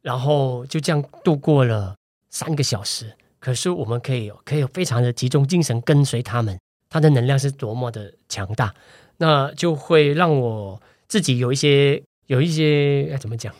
[0.02, 1.94] 然后就这样度过了。
[2.30, 6.58] 三个小时，可是我们可以有可以有非常的集中精神跟随他们，
[6.90, 8.74] 他的能量是多么的强大，
[9.18, 13.54] 那就会让我自己有一些有一些怎么讲？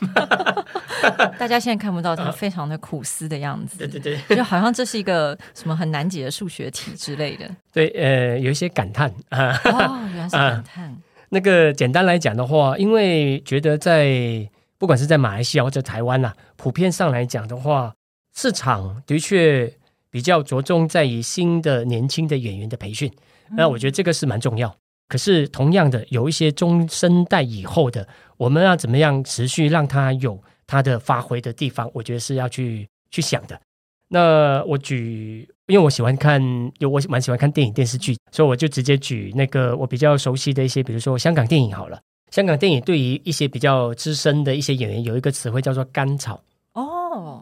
[1.38, 7.48] 大家现在看不到 他非常的苦思的样子，对对对，就好像这是一个什么很难解的数学题之类的。
[7.72, 10.84] 对，呃，有一些感叹啊，哦，原来是感叹。
[10.84, 10.96] 啊，
[11.28, 17.92] 那个简单来讲的话，因为觉得在不管是在马来西亚或者台湾呐，啊，普遍上来讲的话。
[18.34, 19.72] 市场的确
[20.10, 23.10] 比较着重在于新的年轻的演员的培训，
[23.56, 24.74] 那我觉得这个是蛮重要。
[25.08, 31.90] 可是同样的，有一些中生代以后的，我们要怎么样持续让他有他的发挥的地方？
[31.94, 33.60] 我觉得是要去去想的。
[34.08, 36.40] 那我举，因为我喜欢看，
[36.78, 42.00] 有我蛮喜欢看电影电视剧，所以我就直接举那个我比较熟悉的一些，比如说香港电影好了。
[42.30, 46.42] 香港电影对于一些比较资深的一些演员，有一个词汇叫做“甘草”。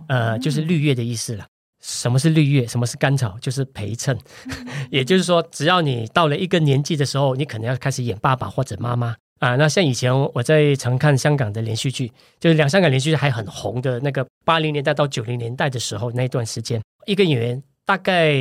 [0.02, 1.46] 哦，呃，就是绿叶的意思了。
[1.80, 2.64] 什么是绿叶？
[2.64, 3.36] 什么是甘草？
[3.40, 4.16] 就是陪衬。
[4.88, 9.56] 也就是说，只要你到了一个年纪的时候，你可能要开始演爸爸或者妈妈啊。
[9.56, 18.32] 那像以前我在常看香港的连续剧，就是两香港连续剧还很红的那个八零年代到九零年代的时候那一段时间，一个演员大概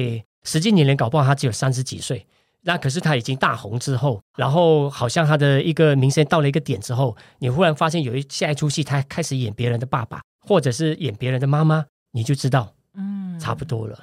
[0.44, 2.24] 实际年龄搞不好他只有三十几岁，
[2.62, 10.22] 那可是他已经大红之后，然后好像他的一个名声到了一个点之后，你忽然发现有一下一出戏，他开始演别人的爸爸。
[10.42, 14.00] 或者是演别人的妈妈，你就知道，嗯，差不多了。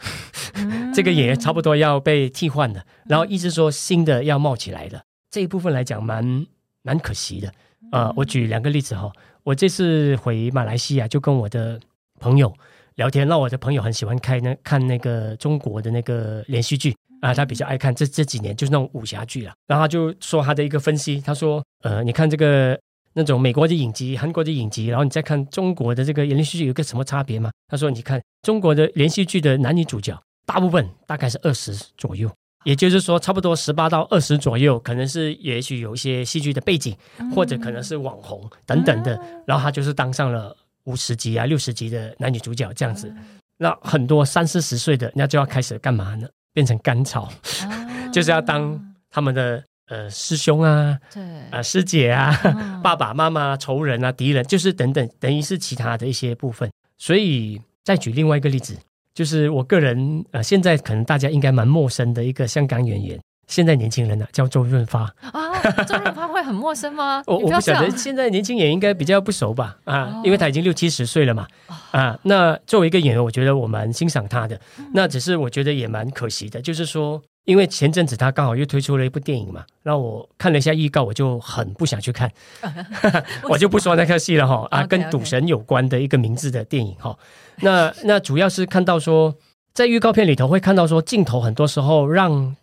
[0.55, 5.03] 嗯、 这个演员差不多要被替换了，然后一直说新的要冒起来了。
[5.31, 6.46] 这一部分来讲蛮
[6.83, 7.53] 蛮可惜的。
[7.92, 9.12] 呃，我举两个例子哈。
[9.44, 11.81] 我这次回马来西亚，就跟我的
[12.20, 12.55] 朋友
[12.96, 19.55] 聊天，那我的朋友很喜欢看那看那个中国的那个连续剧啊，他比较爱看这这几年就是那种武侠剧啊。
[19.66, 22.79] 然后他就说他的一个分析，他说，呃，你看这个。
[23.14, 27.51] 那种美国的影集、韩国的影集，然后你再看中国的这个连续剧，有个什么差别吗？
[27.68, 32.31] 他说：“你看中国的连续剧的男女主角，大部分大概是二十左右，
[32.64, 43.09] 也就是说，差不多十八到二十左右，可能是也许有一些戏剧的背景，嗯、或者可能是网红等等的，嗯、然后他就是当上了五十集啊、六十集的男女主角这样子。
[43.09, 46.29] 嗯、那很多三四十岁的，那就要开始干嘛呢？
[46.55, 47.31] 变成甘草，
[47.64, 56.70] 嗯、 就是要当他们的呃师兄啊，对，啊、呃、师姐啊，嗯、 爸爸妈妈、仇人啊、敌人，就是等等，等于是其他的一些部分。
[56.98, 58.77] 所以再举另外一个例子。
[59.14, 67.23] 就是我个人呃，现在可能大家应该蛮陌生的一个香港演员，现在年轻人呢、啊、叫周润发啊，周润发会很陌生吗？
[67.27, 71.49] 我我不晓得，现在年轻演员应该比较不熟吧啊，哦、因为他已经六七十岁了嘛
[71.91, 72.17] 啊。
[72.23, 74.61] 那作为一个演员，我觉得我蛮欣赏他的，
[74.95, 77.21] 那只是我觉得也蛮可惜的，就是说。
[77.45, 82.31] 因为前阵子他刚好又推出了一部电影嘛，那我看了一下预告，我就很不想去看，
[83.49, 87.17] 我就不说那个戏了哈啊，跟赌神有关的一个名字的电影哈。
[87.63, 89.35] 那那主要是看到说，
[89.73, 92.55] 在预告片里头会看到说，镜头很多时候让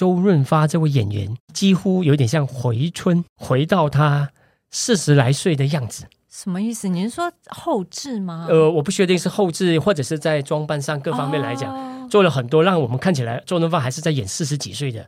[0.00, 4.30] 周润发这位演员几乎有点像回春，回到他
[4.70, 6.06] 四十来岁的样子。
[6.30, 6.88] 什么意思？
[6.88, 8.46] 你是说后置吗？
[8.48, 11.70] 呃，我不确定是后置或者是在装扮上各方面来讲。
[11.76, 15.06] 哦做了很多让我们看起来周润发还是在演四十几岁的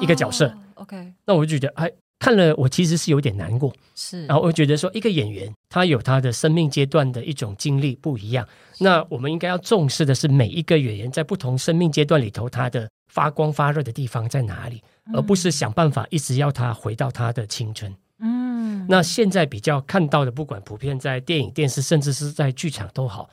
[0.00, 0.46] 一个角色。
[0.74, 3.70] Oh, OK，那我就觉得，哎，看了我其实是有点难过。
[3.94, 8.46] 是，然后我觉得说，一个演员他有他的生命阶段的一种经历不一样。
[8.78, 17.92] 那我们应该要重视的是每一个演员在不同生命阶段里头他的发光发热的地方在哪里，嗯、而不是想办法一直要他回到他的青春。
[18.20, 23.28] 嗯，那现在比较看到的，不管普遍在电影、电视，甚至是在剧场都好。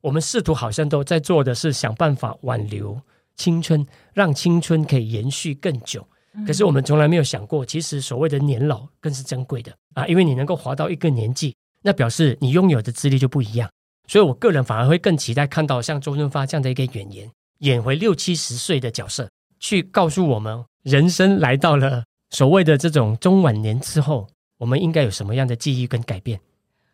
[0.00, 3.00] 我们试图好像都在做的是想办法挽留
[3.34, 3.84] 青春，
[4.14, 6.06] 让青春可以延续更久。
[6.46, 10.06] 可是我们从来没有想过，其实所谓的年老更是珍贵的啊！
[10.06, 13.68] 因为你能够活到一个年纪，那表示你拥有的资历就不一样。
[14.06, 24.26] 所以我个人反而会更期待看到像周润发这样的一个演员，演回六七十岁的角色，去告诉我们，人生来到了所谓的这种中晚年之后，
[24.58, 26.40] 我们应该有什么样的记忆跟改变，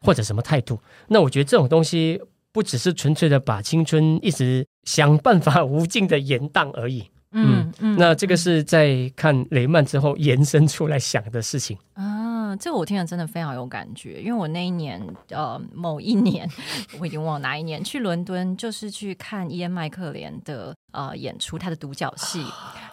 [0.00, 0.80] 或者什么态度。
[1.08, 2.20] 那我觉得这种东西。
[2.54, 11.78] 不只是纯粹的把青春一直想办法无尽的延宕而已，嗯嗯，那这个是在看雷曼之后延伸出来想的事情
[12.52, 16.48] 啊，这个我听了真的非常有感觉，因为我那一年呃某一年
[17.00, 22.44] 我已经忘了哪一年去伦敦，就是去看伊恩麦克连的呃演出，他的独角戏，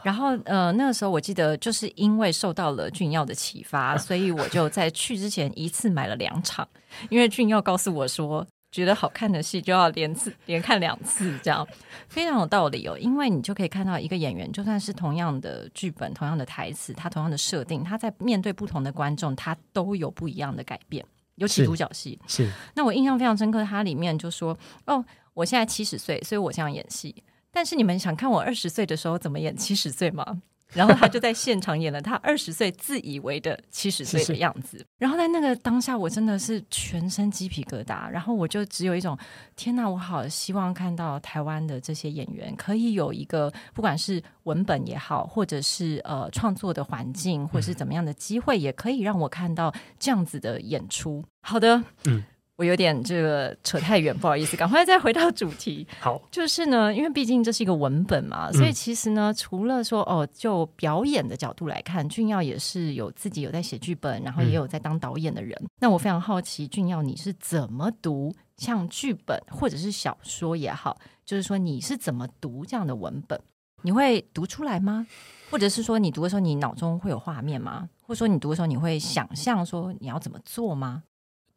[0.04, 6.68] 然后呃那个时候我记得就是因为受到了俊耀的启发，所以我就在去之前一次买了两场，
[7.10, 8.48] 因为俊耀告诉我说。
[8.72, 11.68] 觉得好看的戏就要连次连看两次，这样
[12.08, 12.98] 非常有道理哦。
[12.98, 21.04] 因为你就可以看到一个演员，就算是同样的剧本、同样的台词、他同样的设定，他在面对不同的观众，他都有不一样的改变。
[21.36, 22.52] 尤其独角戏，是。
[22.76, 24.56] 那我印象非常深刻，他里面就说
[24.86, 25.04] ：“哦，
[25.34, 27.24] 我现在七十岁，所以我这样演戏。
[27.50, 30.42] 但是你们想看我二十岁的时候怎么演七十岁吗？”
[30.74, 38.10] 然后他就在现场演了他二十岁自以为的七十岁的样子，是是，然后在那个当下，我真的是全身鸡皮疙瘩。
[38.10, 39.18] 然后我就只有一种
[39.56, 51.24] 天哪，我好希望看到台湾的这些演员可以有一个，不管是文本也好，或者是呃创作的环境，或者是怎么样的机会，也可以让我看到这样子的演出。
[51.42, 52.24] 好的，嗯。
[52.60, 55.88] 我有点这个扯太远，不好意思，赶快再回到主题。
[56.02, 65.58] 好，就是呢，因为毕竟这是一个文本嘛，所以其实呢，除了说哦，就表演的角度来看，俊耀也是有自己有在写剧本，然后也有在当导演的人。
[65.62, 73.40] 嗯、那我非常好奇，俊耀你是怎么读像剧本或者是小说也好，就是说你是怎么读这样的文本？
[73.84, 75.08] 你会读出来吗？
[75.50, 77.88] 或者是说你读的时候，你脑中会有画面吗？
[78.02, 81.04] 或者说你读的时候，你会想象说你要怎么做吗？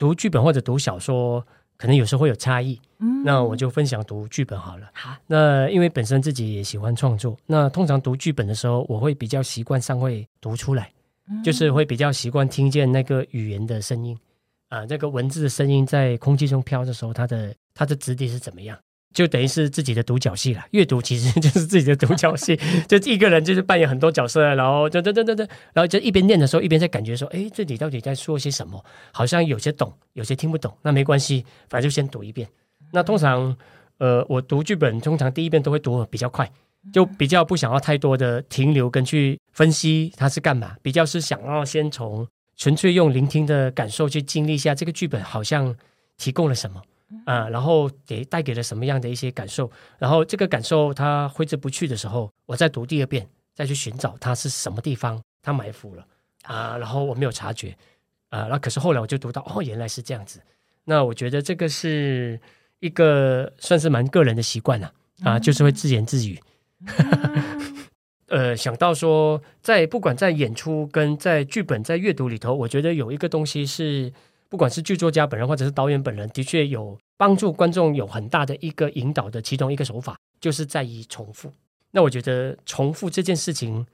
[0.03, 2.77] 读剧本或者读小说，可能有时候会有差异。
[2.99, 4.91] 嗯，那我就分享读剧本好了。
[4.93, 10.91] 好，那因为本身自己也喜欢创作，那通常读剧本的时候，我会比较习惯上会读出来，
[11.31, 14.19] 嗯、就是会比较习惯听见那个语言的声音
[14.71, 18.77] 啊，那、个文字的声音在空气中飘的时候，它的它的质地是怎么样。
[19.13, 28.83] 就等于是自己的独角戏了，阅读其实 就是自己的独角戏，就一个人就是扮演很多角色，然后噔噔噔噔噔，然后就一边念的时候，一边在感觉说，哎，这里到底在说些什么？
[29.13, 32.49] 好像有些懂，有些听不懂，那没关系，反正就先读一遍。
[32.93, 33.57] 那通常，
[33.99, 36.51] 呃，我读剧本通常第一遍都会读比较快，
[36.93, 42.27] 就比较不想要太多的停留跟去分析它是干嘛，比较是想要先从
[42.57, 45.75] 纯粹用聆听的感受去经历一下这个剧本好像
[46.17, 46.83] 提供了什么。
[47.25, 49.71] 啊，然后给带给了什么样的一些感受？
[49.99, 56.07] 然后这个感受它挥之不去的时候，我再读第二遍，再去寻找它是什么地方它埋伏了
[56.43, 57.77] 啊，然后我没有察觉
[58.31, 60.41] 啊，那可是后来我就读到哦，原来是这样子。
[60.85, 62.41] 那我觉得这个是
[62.81, 64.93] 一个算是蛮个人的习惯了
[65.23, 66.41] 啊，就是会自言自语。
[68.29, 74.11] 呃想到说，在不管在演出跟在剧本在阅读里头，我觉得有一个东西是，
[74.53, 81.51] 不管是剧作家本人或者是导演本人，的确有帮助观众有很大的一个引导的其中一个手法，就是在于重复。
[81.93, 83.87] 那我觉得重复这件事情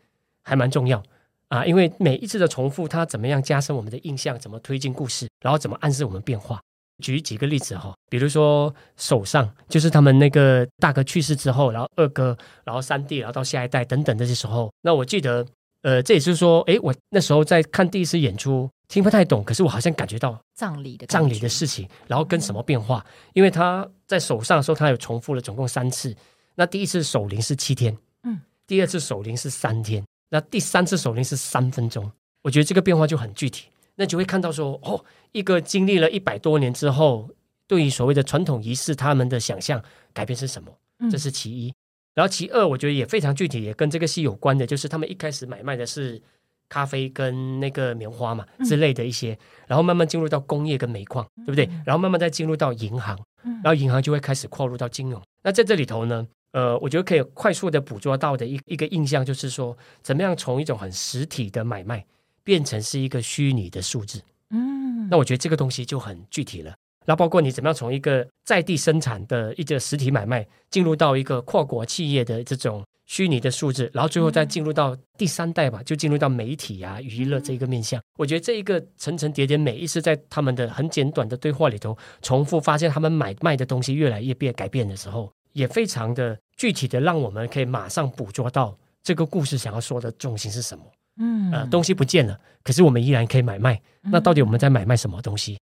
[0.42, 1.00] 还蛮重要
[1.46, 6.60] 啊，因为每一次的重复，它怎么样加深我们的印象，怎么推进故事，然后怎么暗示我们变化。
[7.00, 15.46] 举几个例子哈，比如说手上，就是他们那个大哥去世之后，然后二哥，然后三弟，然后到下一代等等这些时候，那我记得，
[15.82, 26.14] 呃，这也就是说，诶，我那时候在看第一次演出，听不太懂，可是我好像感觉到葬礼的葬礼的事情，然后跟什么变化，因为他在手上的时候，他有重复了总共三次，
[26.56, 32.10] 那第一次守灵是七天，嗯，第二次守灵是三天，那第三次守灵是三分钟，
[32.42, 33.68] 我觉得这个变化就很具体。
[34.00, 37.28] 那就会看到说，哦，一个经历了一百多年之后，
[37.66, 40.72] 对于所谓的传统仪式，他们的想象改变是什么？
[41.10, 41.68] 这是其一。
[41.68, 41.74] 嗯、
[42.18, 46.20] 然后其二，我觉得也非常具体，也跟这个戏有关的，就是他们一开始买卖的是
[46.68, 49.38] 咖啡跟那个棉花嘛之类的一些，嗯、
[49.68, 51.70] 然后慢慢进入到工业跟煤矿，对不对？
[51.86, 53.16] 然后慢慢再进入到银行，
[53.62, 55.22] 然后银行就会开始扩入到金融。
[55.44, 62.04] 那在这里头呢，呃，我觉得可以快速的捕捉到的一一个印象，就是说，怎么样从一种很实体的买卖。
[62.44, 66.74] 变成是一个虚拟的数字，嗯，那我觉得这个东西就很具体了。
[67.08, 77.98] 那包括你怎么样从一个在地生产的一个实体买卖，进入到一个跨国企业的这种虚拟的数字，然后最后再进入到第三代吧，就进入到媒体啊、娱乐这一个面向。
[78.18, 90.84] 我觉得这一个层层叠叠，每一次在他们的很简短的对话里头重复，发现他们买卖的东西越来越变改变的时候，也非常的具体的，让我们可以马上捕捉到这个故事想要说的重心是什么。
[91.20, 93.80] 嗯，呃，东西不见了，可是我们依然可以买卖。
[94.02, 95.58] 那到底我们在买卖什么东西？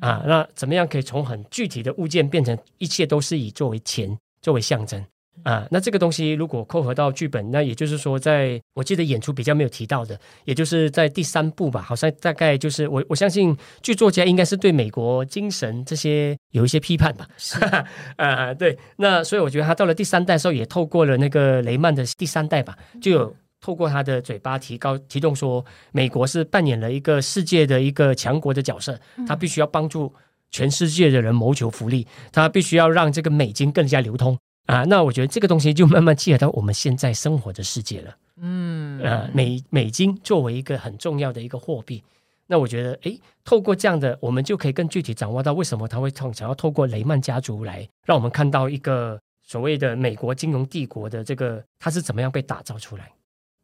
[0.00, 5.04] 嗯，啊，那怎么样可以从很具体的物件变成一切都是以作为钱作为象征？
[5.42, 17.26] 啊，那这个东西如果扣合到剧本，那也就是说，在我记得演出比较没有提到的，也就是在第三部吧，好像大概就是我我相信剧作家应该是对美国精神这些有一些批判吧。
[17.38, 17.58] 是
[18.16, 18.78] 啊，对。
[18.96, 23.36] 那所以我觉得他到了第三代的时候，也透过了那个雷曼的第三代吧，就有。
[23.60, 30.12] 透过他的嘴巴提高提动说，美国是扮演了一个世界的一个强国的角色，他必须要帮助
[30.50, 34.84] 全世界的人谋求福利，他必须要让这个美金更加流通啊。
[34.84, 38.16] 那我觉得这个东西就慢慢契合到我们现在生活的世界了。
[38.42, 42.02] 嗯，呃，美美金作为一个很重要的一个货币，
[42.46, 53.12] 那我觉得，诶，透过这样的，我们就可以更具体掌握到为什么他会想要透过雷曼家族来让我们看到一个所谓的美国金融帝国的这个它是怎么样被打造出来。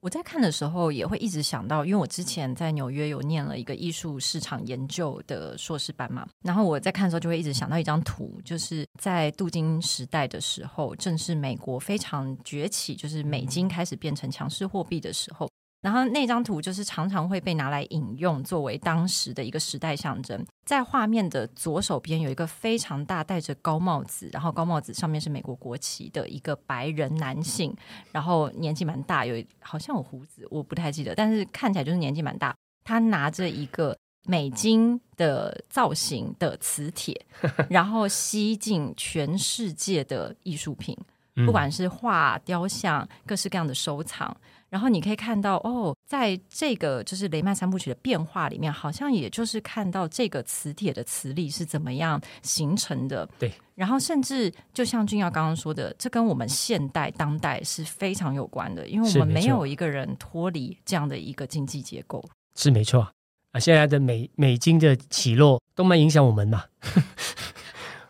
[0.06, 15.50] 我在看的时候也会一直想到，因为我之前在纽约有念了一个艺术市场研究的硕士班嘛，然后我在看的时候就会一直想到一张图，就是在镀金时代的时候，正是美国非常崛起，就是美金开始变成强势货币的时候。
[15.86, 20.44] 然后那张图就是常常会被拿来引用，作为当时的一个时代象征。
[20.64, 27.72] 在画面的左手边有一个非常大戴着高帽子，然后高帽子上面是美国国旗的一个白人男性，
[28.10, 32.52] 然后年纪蛮大，有好像有胡子，我不太记得，但是看起来就是年纪蛮大。
[32.82, 37.24] 他拿着一个美金的造型的磁铁，
[37.70, 40.98] 然后吸进全世界的艺术品，
[41.46, 44.36] 不管是画、雕像，各式各样的收藏。
[44.68, 53.28] 然后你可以看到，哦，在这个就是雷曼三部曲的变化里面，好像也就是看到这个磁铁的磁力是怎么样形成的。
[53.38, 53.52] 对。
[53.74, 62.24] 然后甚至就像俊耀刚刚说的，这跟我们现代当代是非常有关的，因为我们没有一个人脱离这样的一个经济结构。
[62.54, 63.06] 是没错
[63.52, 66.64] 啊，现在的美美金的起落都蛮影响我们嘛。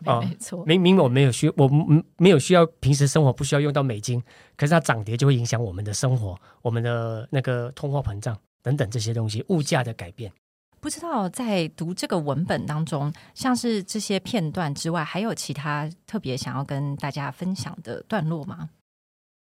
[0.05, 4.21] 哦，没错，明明我没有需，我们没有需要，平时生活不需要用到美金，
[4.55, 10.31] 可是它涨跌就会影响我们的生活，我们的那个通货膨胀等等这些东西，物价的改变。
[10.79, 18.69] 不知道在读这个文本当中，像是这些片段之外，还有其他特别想要跟大家分享的段落吗？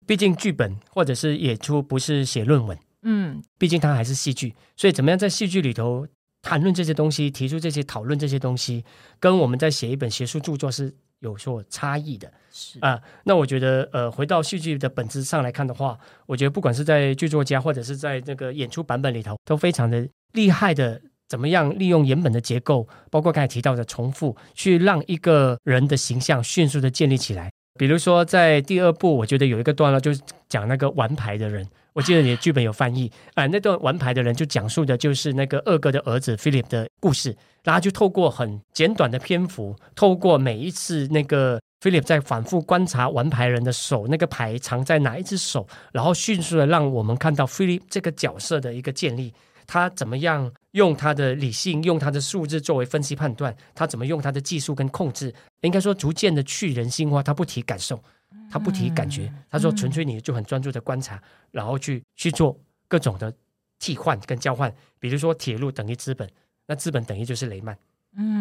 [0.08, 6.08] 毕竟剧本或者是演出不是写论文，嗯，毕竟它还是戏剧，所以怎么样在戏剧里头
[6.46, 8.86] 谈论这些东西，提出这些讨论这些东西，
[9.20, 12.32] 跟我们在写一本学术著作是有所差异的。
[12.52, 27.52] 是啊，那我觉得，呃，回到戏剧的本质上来看的话，我觉得不管是在剧作家或者是在那个演出版本里头，都非常的厉害的，怎么样利用原本的结构，包括刚才提到的重复，去让一个人的形象迅速的建立起来。
[27.78, 31.68] 比如说在第二部，我觉得有一个段落就是讲那个玩牌的人。
[31.94, 49.34] 我记得你的剧本有翻译，啊，那段玩牌的人就讲述的就是那个二哥的儿子 Philip 的故事，然后就透过很简短的篇幅，透过每一次那个 Philip 在反复观察玩牌人的手，那个牌藏在哪一只手，然后迅速的让我们看到 Philip 这个角色的一个建立，
[49.68, 58.02] 他怎么样用他的理性，用他的数字作为分析判断，他怎么用他的技术跟控制，应该说逐渐的去人性化，他不提感受，
[58.50, 62.58] 他不提感觉，他说纯粹你就很专注的观察，然后去去做
[62.88, 63.34] 各种的
[63.80, 66.30] 替换跟交换，比如说铁路等于资本，
[66.68, 67.78] 那资本等于就是雷曼，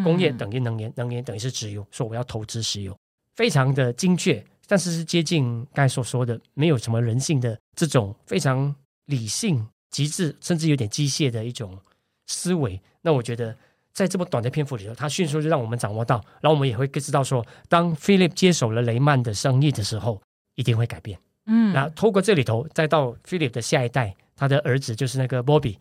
[0.03, 2.97] 工业等于能源，能源等于是石油，说我要投资石油。
[3.35, 8.73] 非常的精确，但是是接近刚才所说的，没有什么人性的这种非常
[9.07, 11.79] 理性、极致，甚至有点机械的一种
[12.27, 12.81] 思维。
[13.03, 13.57] 那我觉得，
[13.93, 20.21] 在这么短的篇幅里头，他迅速就让我们掌握到，然后我们也会知道说，当 Philip 接手了雷曼的生意的时候，
[20.57, 21.17] 一定会改变。
[21.47, 25.77] 嗯，那透过这里头，再到 Philip 的下一代，他的儿子就是那个 Bobby，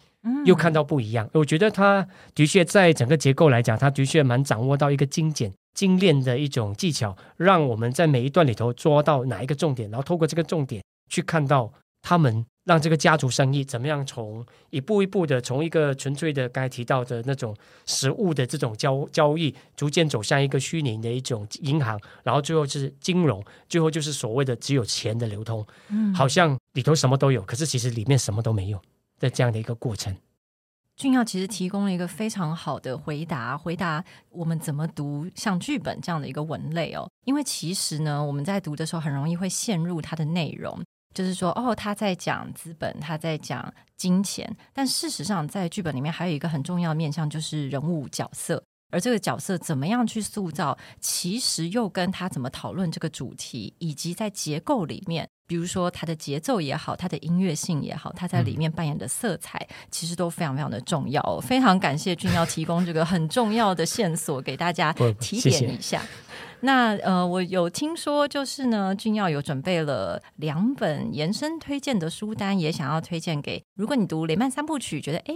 [0.46, 1.28] 又看到不一样。
[1.34, 5.52] 我觉得他的确在整个结构来讲，他的确蛮掌握到一个精简。
[5.74, 17.56] 精炼的一种技巧，让我们在每一段里头抓到哪一个重点，然后透过这个重点去看到他们让这个家族生意怎么样从一步一步的从一个纯粹的刚才提到的那种
[17.86, 28.80] 实物的这种交交易，逐渐走向一个虚拟的一种银行，然后最后是金融，最后就是所谓的只有钱的流通，嗯，好像里头什么都有，可是其实里面什么都没有
[29.20, 30.16] 的这样的一个过程。
[30.96, 37.10] 俊耀其实提供了一个非常好的回答，回答我们怎么读像剧本这样的一个文类哦。
[37.26, 40.80] 因为其实呢，我们在读的时候很容易会陷入它的内容，
[41.14, 48.64] 就是说，哦，他在讲资本，他在讲金钱，但事实上在剧本里面还有一个很重要的面向，就是人物角色。
[48.92, 61.40] 而这个角色怎么样去塑造，其实又跟他怎么讨论这个主题，以及在结构里面，比如说它的节奏也好，它的音乐性也好，它在里面扮演的色彩，嗯、其实都非常非常的重要。
[61.42, 66.00] 非常感谢俊耀提供这个很重要的线索给大家提点一下。
[66.00, 66.10] 谢谢。
[66.62, 75.34] 那呃，我有听说，就是呢，俊耀有准备了两本延伸推荐的书单，也想要推荐给如果你读雷曼三部曲，觉得哎。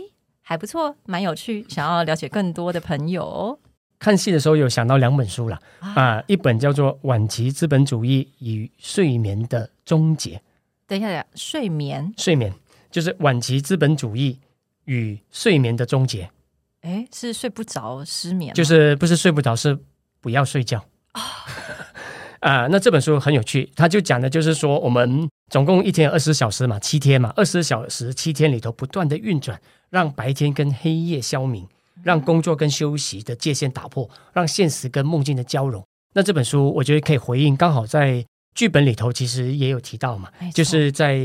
[0.49, 1.65] 还不错，蛮有趣。
[1.67, 3.59] 想要了解更多的朋友，
[3.99, 10.35] 看戏的时候有想到两本书了啊、呃，一本叫做《晚期资本主义与睡眠的终结》。
[10.85, 12.53] 等一下，睡眠，睡眠
[12.91, 14.39] 就是晚期资本主义
[14.85, 16.29] 与睡眠的终结。
[16.81, 18.53] 哎，是睡不着，失眠？
[18.53, 19.77] 就是不是睡不着，是
[20.21, 20.83] 不要睡觉
[21.13, 21.21] 啊。
[22.39, 29.59] 啊、呃，那这本书很有趣，它就讲的就是说，我们总共一天二十四小时嘛，七天嘛，二十四小时七天里头不断的运转。
[29.89, 31.65] 让白天跟黑夜消弭，
[32.03, 35.83] 让工作跟休息的界限打破，让现实跟梦境的交融。
[36.13, 38.25] 那这本书我觉得可以回应，刚好在
[38.55, 41.19] 剧本里头其实也有提到嘛，就是在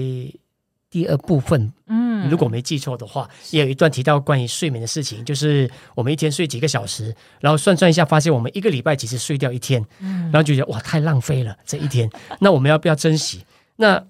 [0.90, 12.10] 第二部分，嗯，如果没记错的话，也有一段提到关于睡眠的事情，就是我们一天睡几个小时，然后算算一下，发现我们一个礼拜其实睡掉一天，然后就觉得哇，太浪费了这一天，
[12.40, 13.44] 那我们要不要珍惜？
[13.76, 14.04] 那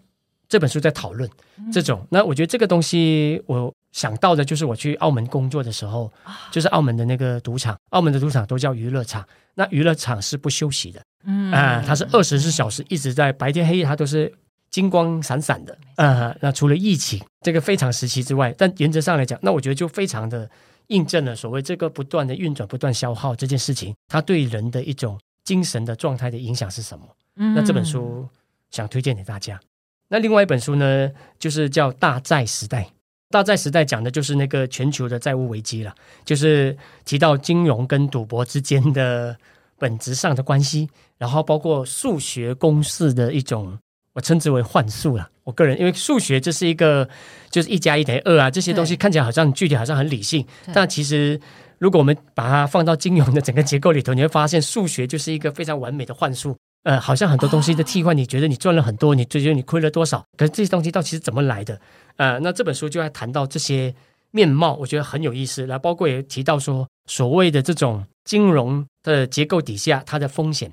[0.49, 1.31] 这本书在讨论
[1.73, 3.73] 这种，那我觉得这个东西我。
[3.93, 6.11] 想到的就是我去澳门工作的时候，
[6.51, 9.25] 就是澳门的那个赌场，澳门的赌场都叫娱乐场。
[9.55, 14.33] 那娱乐场是不休息的，嗯啊、呃，它是二十四小时一直在白天黑夜，它都是
[14.71, 15.75] 金光闪闪的。
[15.97, 20.51] 啊、呃，那除了疫情这个非常时期之外，但原则上来讲，那我觉得就非常的
[20.87, 27.05] 印证了所谓这个不断的运转、不断消耗这件事情，它对人的一种精神的状态的影响是什么？
[27.37, 28.27] 嗯，那这本书
[28.71, 29.61] 想推荐给大家。
[30.09, 32.85] 那另外一本书呢，就是叫《大债时代》。
[33.33, 35.93] 大债时代讲的就是那个全球的债务危机了，
[36.25, 39.35] 就是提到金融跟赌博之间的
[39.79, 43.79] 本质上的关系，然后包括数学公式的一种，
[44.13, 45.31] 我称之为幻术了。
[45.45, 47.09] 我个人因为数学这是一个，
[47.51, 51.41] 就是一加一等于二啊，这些东西看起来好像具体好像很理性，但其实
[51.79, 56.55] 如果我们把它放到金融的整个结构里头，你会发现数学就是一个非常完美的幻术。
[56.85, 60.25] 呃，好像很多东西的替换，你觉得你赚了很多，你觉得你亏了多少？
[60.37, 61.81] 可是这些东西到底是怎么来的？
[62.23, 63.93] 呃，那这本书就在谈到这些
[64.31, 65.67] 面貌，我觉得很有意思。
[65.67, 70.73] 然后包括也提到说，所谓的这种金融的结构底下，它的风险，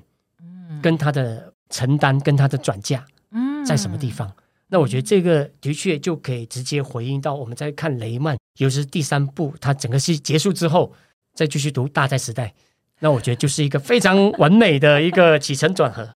[0.80, 4.32] 跟它的承担，跟它的转嫁，嗯在什么地方？
[4.68, 10.92] 那我觉得这个的确就可以直接回应到我们在看雷曼，尤其是第三部，它整个戏结束之后，
[11.34, 12.54] 再继续读大债时代。
[13.00, 16.08] 那我觉得就是一个非常完美的一个起承转合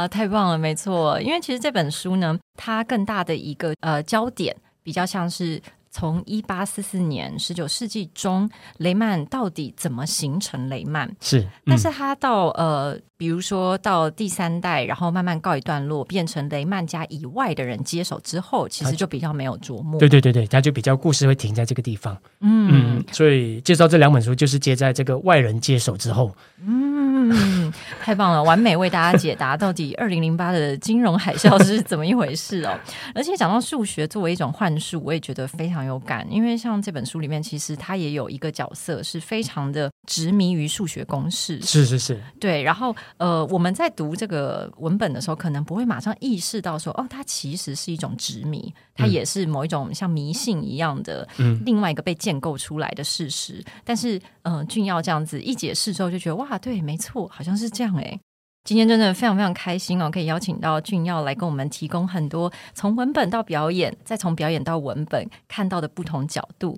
[0.00, 1.20] 啊，太棒了，没错。
[1.20, 8.48] 因为其实这本书呢，它更大的一个呃焦点，比较像是从一八四四年十九世纪中，
[8.78, 11.14] 雷曼到底怎么形成雷曼？
[11.20, 12.98] 是，嗯、但是它到呃。
[13.20, 20.00] 比如说到第三代，然后慢慢告一段落，变成雷曼家以外的人接手之后，其实就比较没有琢磨。
[20.00, 22.16] 对对对对，他就比较故事会停在这个地方。
[22.40, 26.34] 嗯嗯，所以介绍这两本书就是接在这个外人接手之后。
[26.62, 27.70] 嗯，
[28.10, 32.76] 太棒了，完美为大家解答到底 二零零八的金融海啸是怎么一回事哦。
[33.14, 41.62] 而且讲到数学作为一种幻术，我也觉得非常有感，因为像这本书里面，其实它也有一个角色是非常的执迷于数学公式。
[41.62, 42.60] 是是是，对。
[42.64, 53.62] 然后呃，我们在读这个文本的时候，可能不会马上意识到说，哦，它其实是一种执迷，它也是某一种像迷信一样的，嗯，另外一个被建构出来的事实。
[53.64, 58.20] 嗯、但是，嗯、呃，俊耀这样子一解释之后，就觉得哇，对，没错，好像是这样哎。
[58.64, 66.76] 今天真的非常非常开心哦，可以邀请到俊耀来跟我们提供很多从文本到表演，再从表演到文本看到的不同角度。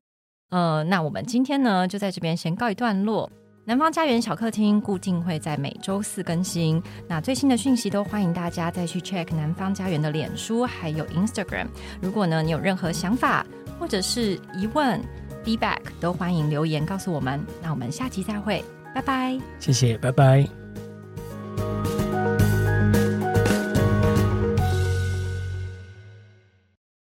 [0.50, 3.30] 呃，那我们今天呢，就在这边先告一段落。
[3.64, 11.66] 南方家园小客厅固定会在每周四更新，那最新的讯息都欢迎大家再去 check 南方家园的脸书还有 Instagram。
[12.00, 13.46] 如果呢，你有任何想法
[13.78, 15.00] 或者是疑问
[15.44, 17.44] ，feedback 都欢迎留言告诉我们。
[17.60, 18.64] 那我们下期再会，
[18.94, 19.38] 拜拜。
[19.58, 20.61] 谢谢，拜拜。
[21.56, 22.01] thank you